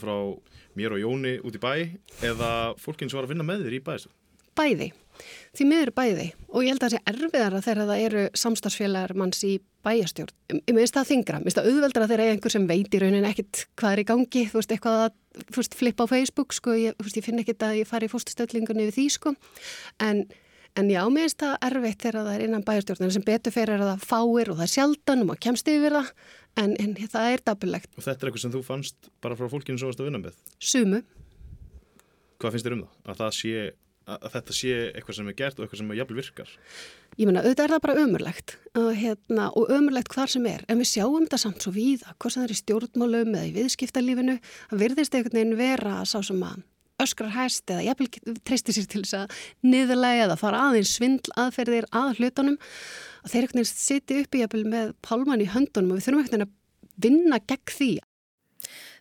frá 0.00 0.14
mér 0.78 0.94
og 0.94 1.02
Jóni 1.02 1.38
út 1.42 1.58
í 1.58 1.62
bæ 1.62 1.72
eða 2.30 2.50
fólkin 2.78 3.10
sem 3.10 3.18
var 3.18 3.26
að 3.26 3.34
vinna 3.34 3.46
með 3.50 3.66
þér 3.66 3.80
í 3.80 3.82
bæ 3.82 3.96
Bæði. 4.54 4.92
Því 5.54 5.68
miður 5.70 5.92
bæði 5.96 6.26
og 6.50 6.64
ég 6.64 6.74
held 6.74 6.82
að 6.82 6.86
það 6.86 6.94
sé 6.94 7.12
erfiðara 7.12 7.62
þegar 7.64 7.90
það 7.90 8.04
eru 8.08 8.24
samstagsfélagar 8.42 9.16
manns 9.18 9.42
í 9.46 9.54
bæjastjórn. 9.84 10.32
Ég 10.54 10.72
minnst 10.74 10.96
það 10.96 11.10
þingra, 11.10 11.40
minnst 11.42 11.58
það 11.58 11.68
auðveldra 11.70 12.06
þegar 12.10 12.32
einhver 12.32 12.54
sem 12.54 12.68
veit 12.68 12.94
í 12.94 13.00
raunin 13.02 13.28
ekkit 13.28 13.64
hvað 13.80 13.96
er 13.96 14.02
í 14.02 14.06
gangi, 14.08 14.44
þú 14.50 14.60
veist, 14.60 14.72
eitthvað 14.74 15.02
að 15.02 15.18
veist, 15.58 15.76
flippa 15.78 16.06
á 16.08 16.12
Facebook, 16.12 16.56
sko, 16.56 16.76
ég, 16.78 16.96
veist, 17.02 17.18
ég 17.18 17.26
finn 17.26 17.42
ekkit 17.42 17.66
að 17.66 17.80
ég 17.82 17.90
fari 17.90 18.08
í 18.08 18.12
fórstustöldlingunni 18.12 18.88
við 18.88 18.96
því, 18.98 19.06
sko, 19.18 19.34
en, 20.04 20.22
en 20.80 20.90
já, 20.92 21.02
mér 21.12 21.28
finnst 21.28 21.44
það 21.44 21.68
erfitt 21.68 22.06
þegar 22.06 22.20
það 22.20 22.38
er 22.38 22.46
innan 22.46 22.64
bæjastjórn, 22.70 23.12
sem 23.18 23.26
betur 23.26 23.54
fyrir 23.54 23.84
að 23.84 23.92
það 23.92 24.08
fáir 24.08 24.52
og 24.54 24.60
það 24.60 24.66
er 24.68 24.74
sjaldan 24.76 25.24
og 25.24 25.30
maður 25.30 25.44
kemst 25.48 25.70
yfir 25.74 25.98
það, 25.98 26.10
en, 26.64 26.76
en 26.80 26.96
það 27.04 27.30
er 27.34 27.46
dabilegt. 27.50 27.92
Og 27.98 28.06
þetta 28.08 28.16
er 28.16 28.32
eitthvað 28.32 28.46
sem 28.46 28.56
þú 28.56 28.64
fannst 28.64 29.12
bara 29.24 29.38
frá 29.38 29.52
fólkinu 29.52 29.80
þú 29.80 29.90
varst 29.90 30.02
að 30.02 30.10
vinna 30.10 30.24
með? 30.24 30.40
Sumu. 30.62 31.04
Hvað 32.40 32.56
finnst 32.56 32.66
þér 32.66 32.76
um 32.78 32.86
það? 32.86 33.00
Að 33.04 33.20
það 33.20 33.34
sé 33.38 33.64
að 34.04 34.28
þetta 34.34 34.56
sé 34.56 34.74
eitthvað 34.90 35.18
sem 35.18 35.30
er 35.30 35.36
gert 35.38 35.58
og 35.58 35.64
eitthvað 35.64 35.80
sem 35.80 35.90
er 35.92 35.98
jafnvel 36.00 36.18
virkar 36.20 36.52
Ég 37.14 37.28
menna, 37.28 37.44
auðvitað 37.44 37.64
er 37.64 37.72
það 37.74 37.82
bara 37.86 37.96
ömurlegt 38.02 38.54
og, 38.74 38.90
hérna, 38.98 39.48
og 39.54 39.72
ömurlegt 39.72 40.12
hvar 40.12 40.30
sem 40.32 40.46
er 40.50 40.64
en 40.68 40.80
við 40.82 40.90
sjáum 40.90 41.24
þetta 41.24 41.40
samt 41.44 41.64
svo 41.64 41.72
víða, 41.74 42.14
hvort 42.18 42.36
það 42.36 42.46
er 42.46 42.54
í 42.54 42.60
stjórnmálum 42.60 43.34
eða 43.34 43.48
í 43.48 43.56
viðskiptalífinu 43.58 44.38
það 44.44 44.84
virðist 44.84 45.16
einhvern 45.16 45.38
veginn 45.40 45.58
vera 45.60 45.98
að 46.02 46.08
sá 46.12 46.18
sem 46.26 46.46
að 46.46 46.62
öskrar 47.04 47.34
hæst 47.34 47.70
eða 47.70 47.86
jafnvel 47.88 48.38
treystir 48.46 48.76
sér 48.76 48.88
til 48.90 49.02
þess 49.02 49.16
að 49.18 49.38
niðurlega 49.66 50.28
eða 50.28 50.38
fara 50.38 50.62
aðeins 50.68 50.94
svindl 50.94 51.34
aðferðir 51.40 51.88
að 51.90 52.20
hlutunum 52.20 52.58
að 52.58 53.32
þeir 53.32 53.40
einhvern 53.46 53.62
veginn 53.62 53.72
siti 53.72 54.18
upp 54.22 54.36
í 54.36 54.42
jafnvel 54.44 54.64
með 54.70 54.92
pálmann 55.02 55.42
í 55.42 55.50
höndunum 55.50 55.94
og 55.94 55.98
við 55.98 56.06
þurfum 56.08 56.22
einhvern 56.22 56.44
veginn 56.44 56.46
að 56.46 57.06
vinna 57.06 57.40
gegn 57.42 57.74
því 57.78 57.92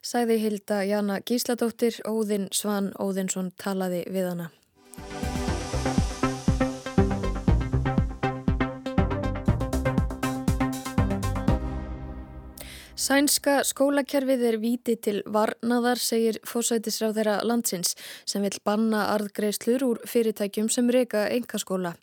Sæði 0.03 0.35
Hilda 0.41 0.81
Jana 0.83 1.21
Gísladóttir, 1.23 2.01
Óðinn 2.03 2.49
Svan 2.51 2.89
Óðinsson 2.99 3.53
talaði 3.55 4.01
við 4.11 4.27
hana. 4.33 4.49
Sænska 13.03 13.57
skólakerfið 13.67 14.43
er 14.47 14.55
víti 14.61 14.93
til 14.95 15.17
varnaðar, 15.27 15.99
segir 15.99 16.37
fósætisráð 16.47 17.17
þeirra 17.17 17.33
landsins 17.43 17.97
sem 18.29 18.45
vil 18.45 18.55
banna 18.63 19.01
arðgreislur 19.11 19.83
úr 19.89 19.99
fyrirtækjum 20.07 20.69
sem 20.71 20.87
reyka 20.93 21.25
engaskóla. 21.35 21.97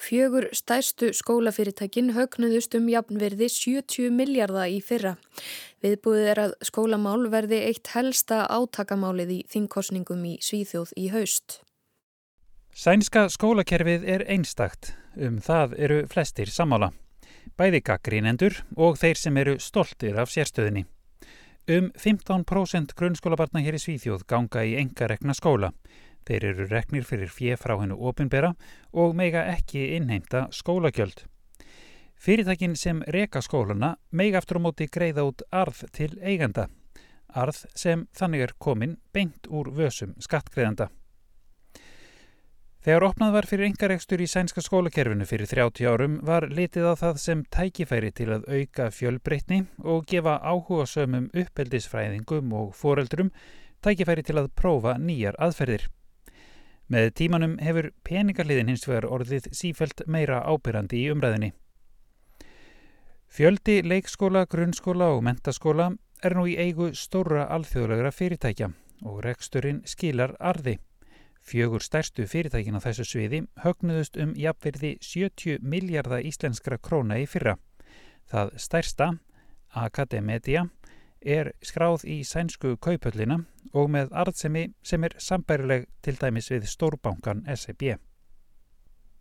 Fjögur 0.00 0.48
stærstu 0.56 1.10
skólafyrirtækin 1.18 2.14
högnuðust 2.16 2.78
um 2.78 2.88
jafnverði 2.88 3.50
70 3.52 4.16
miljardar 4.16 4.72
í 4.72 4.80
fyrra. 4.80 5.18
Viðbúðið 5.84 6.32
er 6.32 6.44
að 6.46 6.58
skólamál 6.70 7.28
verði 7.36 7.60
eitt 7.68 7.92
helsta 7.92 8.46
átakamálið 8.48 9.36
í 9.36 9.40
þingkostningum 9.52 10.24
í 10.24 10.38
Svíþjóð 10.40 10.96
í 10.96 11.10
haust. 11.12 11.60
Sænska 12.72 13.28
skólakerfið 13.28 14.08
er 14.08 14.24
einstakt, 14.24 14.94
um 15.20 15.36
það 15.36 15.82
eru 15.84 16.06
flestir 16.08 16.48
samála 16.48 16.94
bæði 17.58 17.82
gaggrínendur 17.86 18.58
og 18.76 18.98
þeir 19.00 19.20
sem 19.20 19.36
eru 19.40 19.56
stoltir 19.62 20.18
af 20.18 20.32
sérstöðinni. 20.32 20.86
Um 21.66 21.88
15% 21.98 22.94
grunnskólabarna 22.94 23.62
hér 23.64 23.74
í 23.74 23.82
Svíþjóð 23.82 24.26
ganga 24.30 24.62
í 24.62 24.76
engarekna 24.78 25.34
skóla. 25.34 25.72
Þeir 26.26 26.44
eru 26.50 26.66
reknir 26.70 27.06
fyrir 27.06 27.30
fjef 27.30 27.62
frá 27.62 27.74
hennu 27.80 27.96
ofinbera 28.06 28.52
og 28.92 29.16
meiga 29.18 29.44
ekki 29.50 29.82
innheimta 29.96 30.46
skólagjöld. 30.54 31.24
Fyrirtækin 32.16 32.76
sem 32.76 33.02
reka 33.06 33.42
skólana 33.42 33.96
meiga 34.10 34.38
aftur 34.38 34.58
á 34.58 34.64
móti 34.64 34.86
greiða 34.90 35.26
út 35.26 35.42
arð 35.50 35.84
til 35.92 36.14
eiganda. 36.22 36.68
Arð 37.34 37.66
sem 37.74 38.06
þannig 38.16 38.46
er 38.46 38.54
komin 38.58 38.96
beint 39.12 39.50
úr 39.50 39.70
vösum 39.74 40.14
skattgreðanda. 40.22 40.88
Þegar 42.86 43.02
opnað 43.02 43.32
var 43.34 43.46
fyrir 43.50 43.66
yngaregstur 43.66 44.20
í 44.22 44.26
sænska 44.30 44.62
skólakerfinu 44.62 45.26
fyrir 45.26 45.48
30 45.50 45.88
árum 45.90 46.12
var 46.22 46.44
litið 46.46 46.84
á 46.86 46.94
það 47.00 47.16
sem 47.18 47.40
tækifæri 47.50 48.12
til 48.14 48.28
að 48.36 48.46
auka 48.46 48.86
fjölbreytni 48.94 49.58
og 49.82 50.06
gefa 50.06 50.36
áhuga 50.38 50.86
sömum 50.86 51.26
uppeldisfræðingum 51.34 52.54
og 52.54 52.70
foreldrum 52.78 53.32
tækifæri 53.82 54.22
til 54.22 54.38
að 54.38 54.52
prófa 54.54 54.94
nýjar 55.02 55.34
aðferðir. 55.42 55.88
Með 56.86 57.10
tímanum 57.18 57.58
hefur 57.58 57.90
peningarliðin 58.06 58.70
hins 58.70 58.86
vegar 58.86 59.10
orðið 59.18 59.50
sífælt 59.50 60.06
meira 60.06 60.44
ábyrrandi 60.46 61.02
í 61.02 61.10
umræðinni. 61.10 61.52
Fjöldi 63.26 63.80
leikskóla, 63.82 64.46
grunnskóla 64.46 65.10
og 65.10 65.24
mentaskóla 65.26 65.90
er 66.22 66.38
nú 66.38 66.46
í 66.46 66.54
eigu 66.54 66.92
stóra 66.94 67.48
alþjóðlegra 67.50 68.14
fyrirtækja 68.14 68.70
og 69.02 69.24
reksturinn 69.26 69.82
skilar 69.82 70.38
arði. 70.38 70.78
Fjögur 71.46 71.82
stærstu 71.84 72.24
fyrirtækin 72.26 72.74
á 72.74 72.82
þessu 72.82 73.04
sviði 73.06 73.44
högnuðust 73.62 74.16
um 74.18 74.32
jafnverði 74.34 74.96
70 74.98 75.60
miljardar 75.62 76.24
íslenskra 76.26 76.78
króna 76.82 77.20
í 77.22 77.26
fyrra. 77.30 77.54
Það 78.26 78.56
stærsta, 78.58 79.06
Akademedia, 79.70 80.64
er 81.22 81.52
skráð 81.62 82.02
í 82.10 82.16
sænsku 82.26 82.74
kaupöllina 82.82 83.44
og 83.72 83.92
með 83.94 84.10
arðsemi 84.10 84.64
sem 84.82 85.06
er 85.06 85.14
sambærileg 85.22 85.86
til 86.02 86.16
dæmis 86.18 86.50
við 86.50 86.66
stórbankan 86.70 87.44
SEB. 87.54 87.94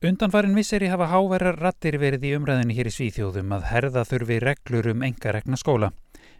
Undanfarin 0.06 0.58
visseri 0.58 0.90
hafa 0.90 1.08
háverjar 1.10 1.60
rattir 1.62 2.00
verið 2.02 2.26
í 2.26 2.34
umræðinni 2.38 2.76
hér 2.78 2.90
í 2.90 2.94
Svíþjóðum 2.94 3.54
að 3.56 3.68
herða 3.70 4.04
þurfi 4.06 4.40
reglur 4.42 4.90
um 4.92 5.06
engarekna 5.06 5.58
skóla, 5.62 5.92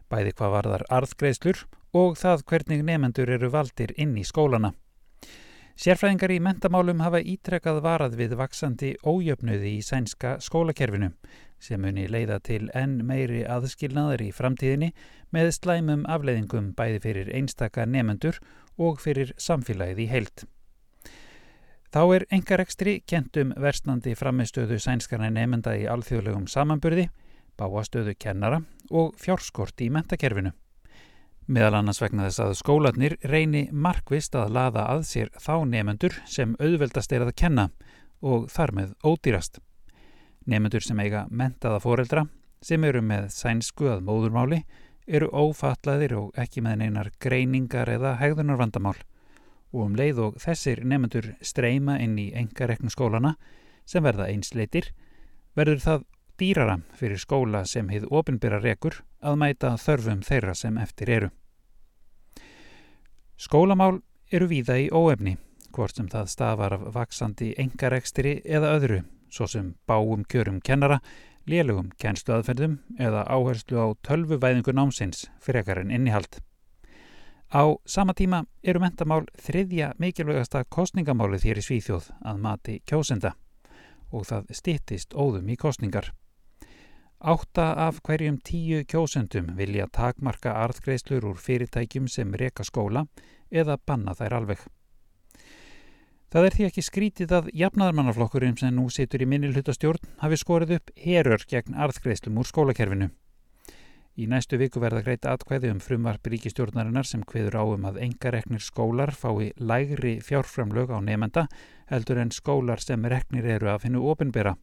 bæði 0.10 0.34
hvað 0.34 0.56
varðar 0.58 0.88
arðgreðslur 0.98 1.62
og 1.94 2.18
það 2.20 2.44
hvernig 2.50 2.84
nefendur 2.90 3.32
eru 3.38 3.50
valdir 3.54 3.94
inn 3.98 4.18
í 4.18 4.26
skólana. 4.26 4.74
Sérfræðingar 5.76 6.32
í 6.32 6.38
mentamálum 6.40 7.02
hafa 7.04 7.20
ítrekkað 7.20 7.82
varað 7.84 8.14
við 8.16 8.38
vaksandi 8.40 8.94
ójöfnuði 9.04 9.74
í 9.76 9.82
sænska 9.84 10.38
skólakerfinu 10.40 11.10
sem 11.60 11.82
muni 11.84 12.06
leiða 12.08 12.38
til 12.48 12.70
enn 12.72 13.02
meiri 13.04 13.42
aðskilnaðar 13.44 14.24
í 14.24 14.30
framtíðinni 14.36 14.94
með 15.36 15.52
slæmum 15.58 16.08
afleiðingum 16.08 16.72
bæði 16.80 17.02
fyrir 17.04 17.32
einstaka 17.36 17.84
nefendur 17.86 18.40
og 18.80 19.04
fyrir 19.04 19.34
samfélagið 19.36 20.04
í 20.06 20.10
heilt. 20.14 20.48
Þá 21.92 22.02
er 22.16 22.28
engarekstri 22.40 22.98
kentum 23.08 23.52
versnandi 23.60 24.16
framistöðu 24.16 24.80
sænskarna 24.80 25.28
nefenda 25.32 25.76
í 25.76 25.88
alþjóðlegum 25.92 26.48
samanburði, 26.52 27.10
báastöðu 27.60 28.16
kennara 28.20 28.64
og 28.92 29.16
fjárskort 29.20 29.84
í 29.84 29.92
mentakerfinu. 29.92 30.56
Meðal 31.46 31.76
annars 31.78 32.00
vegna 32.02 32.26
þess 32.26 32.42
að 32.42 32.56
skólanir 32.58 33.14
reyni 33.30 33.68
markvist 33.70 34.34
að 34.34 34.56
laða 34.56 34.88
að 34.96 35.04
sér 35.06 35.28
þá 35.38 35.54
nefendur 35.70 36.16
sem 36.26 36.56
auðveldast 36.58 37.12
er 37.14 37.22
að 37.22 37.36
kenna 37.38 37.66
og 38.26 38.48
þar 38.50 38.74
með 38.74 38.96
ódýrast. 39.06 39.60
Nefendur 40.50 40.82
sem 40.82 41.04
eiga 41.04 41.28
mentaða 41.30 41.78
foreldra 41.84 42.24
sem 42.66 42.82
eru 42.90 43.04
með 43.06 43.28
sænsku 43.36 43.92
að 43.94 44.02
móðurmáli 44.08 44.64
eru 45.06 45.30
ófatlaðir 45.30 46.16
og 46.18 46.42
ekki 46.42 46.66
með 46.66 46.82
neinar 46.82 47.12
greiningar 47.22 47.94
eða 47.94 48.16
hegðunarvandamál 48.24 48.98
og 49.70 49.84
um 49.86 50.00
leið 50.00 50.24
og 50.26 50.42
þessir 50.42 50.82
nefendur 50.82 51.36
streyma 51.46 52.00
inn 52.02 52.18
í 52.18 52.32
engareknu 52.34 52.90
skólana 52.90 53.36
sem 53.86 54.02
verða 54.02 54.32
einsleitir 54.34 54.90
verður 55.54 55.86
það 55.86 56.10
dýrara 56.40 56.80
fyrir 57.00 57.20
skóla 57.22 57.64
sem 57.66 57.90
hið 57.90 58.08
ofinbyrra 58.12 58.60
rekur 58.64 59.02
að 59.22 59.40
mæta 59.42 59.76
þörfum 59.82 60.22
þeirra 60.26 60.56
sem 60.56 60.78
eftir 60.78 61.12
eru. 61.18 61.30
Skólamál 63.38 64.02
eru 64.32 64.48
víða 64.48 64.78
í 64.80 64.88
óefni, 64.92 65.36
hvort 65.76 65.98
sem 65.98 66.08
það 66.12 66.32
stafar 66.32 66.76
af 66.78 66.88
vaksandi 66.96 67.54
engarekstri 67.60 68.40
eða 68.46 68.74
öðru, 68.78 69.00
svo 69.30 69.48
sem 69.48 69.74
báum 69.88 70.24
kjörum 70.24 70.62
kennara, 70.64 71.02
lélugum 71.46 71.92
kennsluaðferðum 72.02 72.80
eða 73.00 73.26
áherslu 73.30 73.78
á 73.78 73.88
tölvuvæðingu 74.08 74.74
námsins 74.74 75.28
frekar 75.40 75.84
en 75.84 75.92
innihald. 75.92 76.40
Á 77.54 77.78
sama 77.86 78.14
tíma 78.14 78.46
eru 78.64 78.82
mentamál 78.82 79.28
þriðja 79.38 79.94
mikilvægasta 80.02 80.64
kostningamálið 80.66 81.46
hér 81.46 81.62
í 81.62 81.66
Svíþjóð 81.68 82.10
að 82.26 82.42
mati 82.42 82.80
kjósenda 82.90 83.36
og 84.12 84.26
það 84.26 84.54
stittist 84.58 85.14
óðum 85.14 85.52
í 85.54 85.58
kostningar. 85.60 86.10
Átta 87.20 87.74
af 87.80 88.02
hverjum 88.04 88.38
tíu 88.44 88.84
kjósendum 88.84 89.54
vilja 89.56 89.88
takmarka 89.88 90.52
arðgreislur 90.66 91.24
úr 91.32 91.38
fyrirtækjum 91.40 92.10
sem 92.12 92.34
reka 92.36 92.64
skóla 92.68 93.06
eða 93.50 93.78
banna 93.78 94.14
þær 94.14 94.36
alveg. 94.42 94.66
Það 96.30 96.46
er 96.46 96.56
því 96.56 96.66
ekki 96.68 96.84
skrítið 96.84 97.34
að 97.38 97.46
jafnaðarmannaflokkurinn 97.56 98.58
sem 98.60 98.76
nú 98.76 98.90
situr 98.92 99.24
í 99.24 99.30
minnilhutastjórn 99.32 100.10
hafi 100.20 100.42
skorið 100.42 100.76
upp 100.80 100.92
herör 101.00 101.46
gegn 101.48 101.78
arðgreislum 101.80 102.42
úr 102.42 102.50
skólakerfinu. 102.50 103.10
Í 104.20 104.28
næstu 104.32 104.60
viku 104.60 104.84
verða 104.84 105.06
greita 105.06 105.32
atkvæði 105.36 105.72
um 105.72 105.80
frumvarp 105.80 106.28
ríkistjórnarinnar 106.28 107.08
sem 107.08 107.24
hviður 107.24 107.60
áum 107.64 107.88
að 107.88 108.02
engareknir 108.04 108.64
skólar 108.64 109.16
fái 109.16 109.54
lægri 109.56 110.18
fjárframlög 110.20 110.92
á 110.92 111.00
nefenda 111.00 111.48
heldur 111.88 112.20
en 112.20 112.36
skólar 112.36 112.84
sem 112.84 113.08
reknir 113.08 113.48
eru 113.58 113.72
af 113.72 113.88
hennu 113.88 114.04
ofinbera 114.04 114.56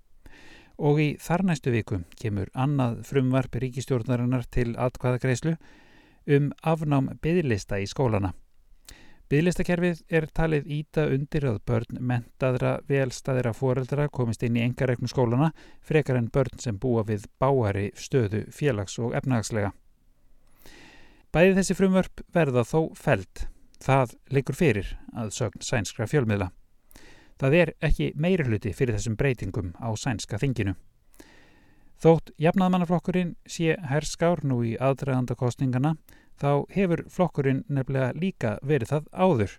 og 0.79 1.01
í 1.01 1.09
þar 1.21 1.45
næstu 1.49 1.73
viku 1.75 2.03
kemur 2.21 2.51
annað 2.55 3.03
frumvarp 3.09 3.57
ríkistjórnarinnar 3.63 4.47
til 4.51 4.73
atkvæðagreislu 4.77 5.57
um 6.27 6.53
afnám 6.63 7.11
byðlista 7.23 7.81
í 7.83 7.89
skólana. 7.91 8.33
Byðlistakerfið 9.33 10.03
er 10.13 10.27
talið 10.37 10.67
íta 10.69 11.07
undir 11.09 11.47
að 11.49 11.63
börn 11.65 12.01
mentaðra 12.05 12.75
velstaðira 12.85 13.55
foreldra 13.57 14.11
komist 14.13 14.43
inn 14.45 14.59
í 14.61 14.65
engareiknu 14.67 15.09
skólana 15.09 15.55
frekar 15.81 16.19
en 16.21 16.29
börn 16.29 16.61
sem 16.61 16.77
búa 16.77 17.01
við 17.09 17.25
báari 17.41 17.87
stöðu 17.97 18.45
félags- 18.53 18.99
og 19.01 19.17
efnahagslega. 19.17 19.73
Bæði 21.33 21.55
þessi 21.57 21.79
frumvörp 21.79 22.21
verða 22.29 22.67
þó 22.69 22.93
feld. 22.93 23.47
Það 23.81 24.13
leikur 24.29 24.55
fyrir 24.55 24.91
að 25.17 25.33
sögn 25.33 25.65
sænskra 25.65 26.05
fjölmiðla. 26.05 26.51
Það 27.43 27.55
er 27.59 27.71
ekki 27.83 28.13
meiri 28.15 28.45
hluti 28.47 28.71
fyrir 28.71 28.95
þessum 28.95 29.17
breytingum 29.19 29.73
á 29.83 29.91
sænska 29.99 30.39
þinginu. 30.39 30.77
Þótt 31.99 32.31
jafnaðmannaflokkurinn 32.39 33.33
sé 33.51 33.75
herskár 33.91 34.45
nú 34.47 34.61
í 34.63 34.77
aðdragandakostningana 34.79 35.97
þá 36.39 36.71
hefur 36.71 37.03
flokkurinn 37.11 37.65
nefnilega 37.67 38.13
líka 38.15 38.53
verið 38.63 38.95
það 38.95 39.11
áður. 39.11 39.57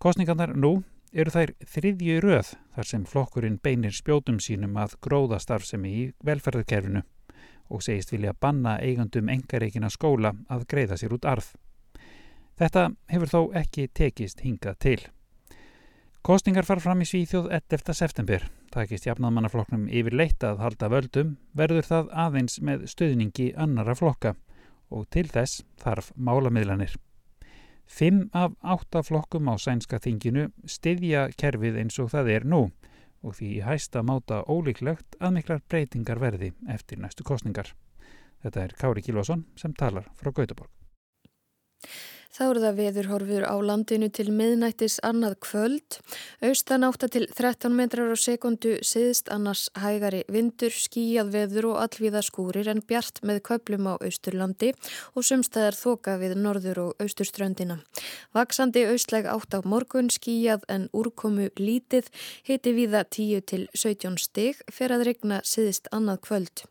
Kostningarnar 0.00 0.56
nú 0.56 0.72
eru 1.12 1.36
þær 1.36 1.52
þriðju 1.68 2.18
röð 2.24 2.54
þar 2.72 2.90
sem 2.94 3.06
flokkurinn 3.12 3.60
beinir 3.60 3.92
spjótum 3.92 4.40
sínum 4.40 4.80
að 4.80 4.96
gróða 5.04 5.44
starfsemi 5.44 5.92
í 6.00 6.02
velferðarkerfinu 6.24 7.04
og 7.70 7.84
segist 7.84 8.16
vilja 8.16 8.32
banna 8.32 8.78
eigandum 8.80 9.28
engareikina 9.28 9.92
skóla 9.92 10.32
að 10.48 10.64
greiða 10.72 10.96
sér 10.96 11.12
út 11.12 11.28
arð. 11.28 11.52
Þetta 12.56 12.90
hefur 13.12 13.36
þó 13.36 13.40
ekki 13.66 13.90
tekist 13.92 14.40
hingað 14.48 14.80
til. 14.80 15.00
Kostningar 16.20 16.66
far 16.68 16.82
fram 16.84 17.00
í 17.00 17.06
Svíþjóð 17.08 17.46
11. 17.48 17.94
september. 17.96 18.42
Takist 18.68 19.06
jafnaðmannaflokknum 19.08 19.86
yfir 19.88 20.12
leitt 20.20 20.44
að 20.44 20.58
halda 20.60 20.90
völdum 20.92 21.30
verður 21.56 21.86
það 21.88 22.10
aðeins 22.26 22.58
með 22.60 22.82
stöðningi 22.92 23.46
annara 23.56 23.94
flokka 23.96 24.34
og 24.92 25.06
til 25.16 25.24
þess 25.32 25.62
þarf 25.80 26.10
málamiðlanir. 26.20 26.92
Fimm 27.88 28.28
af 28.36 28.52
átta 28.60 29.00
flokkum 29.00 29.48
á 29.48 29.56
sænska 29.56 29.96
þinginu 30.04 30.50
styðja 30.68 31.30
kerfið 31.40 31.80
eins 31.80 31.96
og 32.04 32.12
það 32.12 32.32
er 32.36 32.48
nú 32.52 32.62
og 33.24 33.38
því 33.40 33.64
hæsta 33.64 34.04
máta 34.04 34.44
ólíklegt 34.44 35.16
að 35.24 35.38
miklar 35.38 35.64
breytingar 35.72 36.20
verði 36.20 36.52
eftir 36.68 37.00
næstu 37.00 37.24
kostningar. 37.24 37.72
Þetta 38.44 38.66
er 38.68 38.76
Kári 38.76 39.08
Kílvason 39.08 39.48
sem 39.56 39.72
talar 39.72 40.12
frá 40.20 40.34
Gautaborg. 40.36 40.68
Þá 42.30 42.44
eru 42.46 42.60
það 42.62 42.76
veðurhorfur 42.78 43.42
á 43.42 43.54
landinu 43.58 44.06
til 44.14 44.28
miðnættis 44.30 45.00
annað 45.02 45.32
kvöld. 45.42 45.96
Austan 46.46 46.86
átta 46.86 47.08
til 47.10 47.24
13 47.26 47.74
metrar 47.74 48.06
á 48.06 48.14
sekundu 48.14 48.76
siðst 48.86 49.26
annars 49.34 49.64
hægari 49.74 50.20
vindur, 50.30 50.70
skíjað 50.70 51.32
veður 51.34 51.66
og 51.72 51.80
allvíða 51.82 52.22
skúrir 52.22 52.70
en 52.70 52.84
bjart 52.86 53.18
með 53.26 53.40
köplum 53.48 53.88
á 53.90 53.98
austurlandi 53.98 54.70
og 55.18 55.26
sumstæðar 55.26 55.74
þoka 55.74 56.14
við 56.22 56.36
norður 56.38 56.80
og 56.84 57.02
austurströndina. 57.02 57.80
Vaksandi 58.30 58.86
austleg 58.92 59.26
átt 59.26 59.58
á 59.58 59.66
morgun, 59.66 60.12
skíjað 60.14 60.62
en 60.70 60.86
úrkomu 60.94 61.50
lítið, 61.58 62.06
hiti 62.46 62.76
viða 62.78 63.02
10 63.10 63.42
til 63.50 63.66
17 63.74 64.20
stig 64.22 64.62
fyrir 64.70 65.00
að 65.00 65.06
regna 65.10 65.40
siðst 65.42 65.90
annað 65.90 66.22
kvöld. 66.28 66.64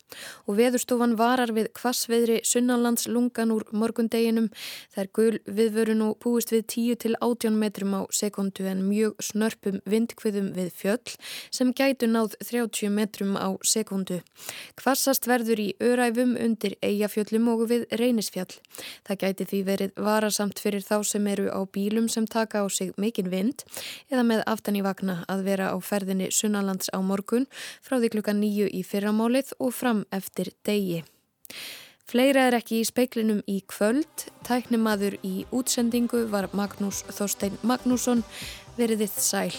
Og 0.47 0.55
veðurstofan 0.55 1.19
varar 1.19 1.51
við 1.51 1.67
kvassveðri 1.75 2.39
sunnanlands 2.47 3.11
lungan 3.11 3.51
úr 3.51 3.67
morgundeginum. 3.75 4.47
Það 4.95 5.03
er 5.03 5.13
gul 5.19 5.35
viðvörun 5.55 6.03
og 6.05 6.17
búist 6.23 6.53
við 6.53 6.63
10 6.73 6.99
til 7.03 7.15
18 7.19 7.57
metrum 7.59 7.95
á 7.97 8.01
sekundu 8.15 8.67
en 8.69 8.83
mjög 8.87 9.17
snörpum 9.23 9.79
vindkviðum 9.89 10.51
við 10.55 10.69
fjöll 10.75 11.15
sem 11.55 11.73
gætu 11.73 12.09
náð 12.09 12.35
30 12.43 12.93
metrum 12.93 13.35
á 13.39 13.57
sekundu. 13.65 14.19
Kvassast 14.79 15.27
verður 15.29 15.61
í 15.63 15.67
öræfum 15.83 16.35
undir 16.39 16.77
eigafjöllum 16.85 17.49
og 17.53 17.65
við 17.71 17.85
reynisfjall. 18.01 18.53
Það 19.07 19.21
gæti 19.25 19.49
því 19.51 19.61
verið 19.71 19.99
varasamt 20.09 20.61
fyrir 20.61 20.85
þá 20.85 20.97
sem 21.03 21.27
eru 21.27 21.49
á 21.49 21.59
bílum 21.65 22.09
sem 22.09 22.27
taka 22.27 22.63
á 22.63 22.65
sig 22.69 22.93
mikinn 22.97 23.31
vind 23.33 23.65
eða 24.11 24.23
með 24.23 24.45
aftan 24.45 24.79
í 24.79 24.85
vagna 24.85 25.23
að 25.27 25.45
vera 25.49 25.73
á 25.73 25.77
ferðinni 25.81 26.31
sunnalands 26.31 26.91
á 26.93 26.99
morgun 27.01 27.49
frá 27.81 27.99
því 27.99 28.13
klukka 28.15 28.35
nýju 28.37 28.69
í 28.71 28.83
fyrramálið 28.85 29.55
og 29.59 29.73
fram 29.75 30.05
eftir 30.15 30.53
degi. 30.63 31.03
Fleira 32.09 32.47
er 32.49 32.55
ekki 32.57 32.79
í 32.81 32.85
speiklinum 32.87 33.43
í 33.45 33.59
kvöld. 33.69 34.23
Tæknimaður 34.47 35.19
í 35.21 35.43
útsendingu 35.53 36.23
var 36.31 36.47
Magnús 36.57 37.03
Þorstein 37.05 37.59
Magnússon. 37.61 38.23
Veriðið 38.79 39.19
sæl. 39.21 39.53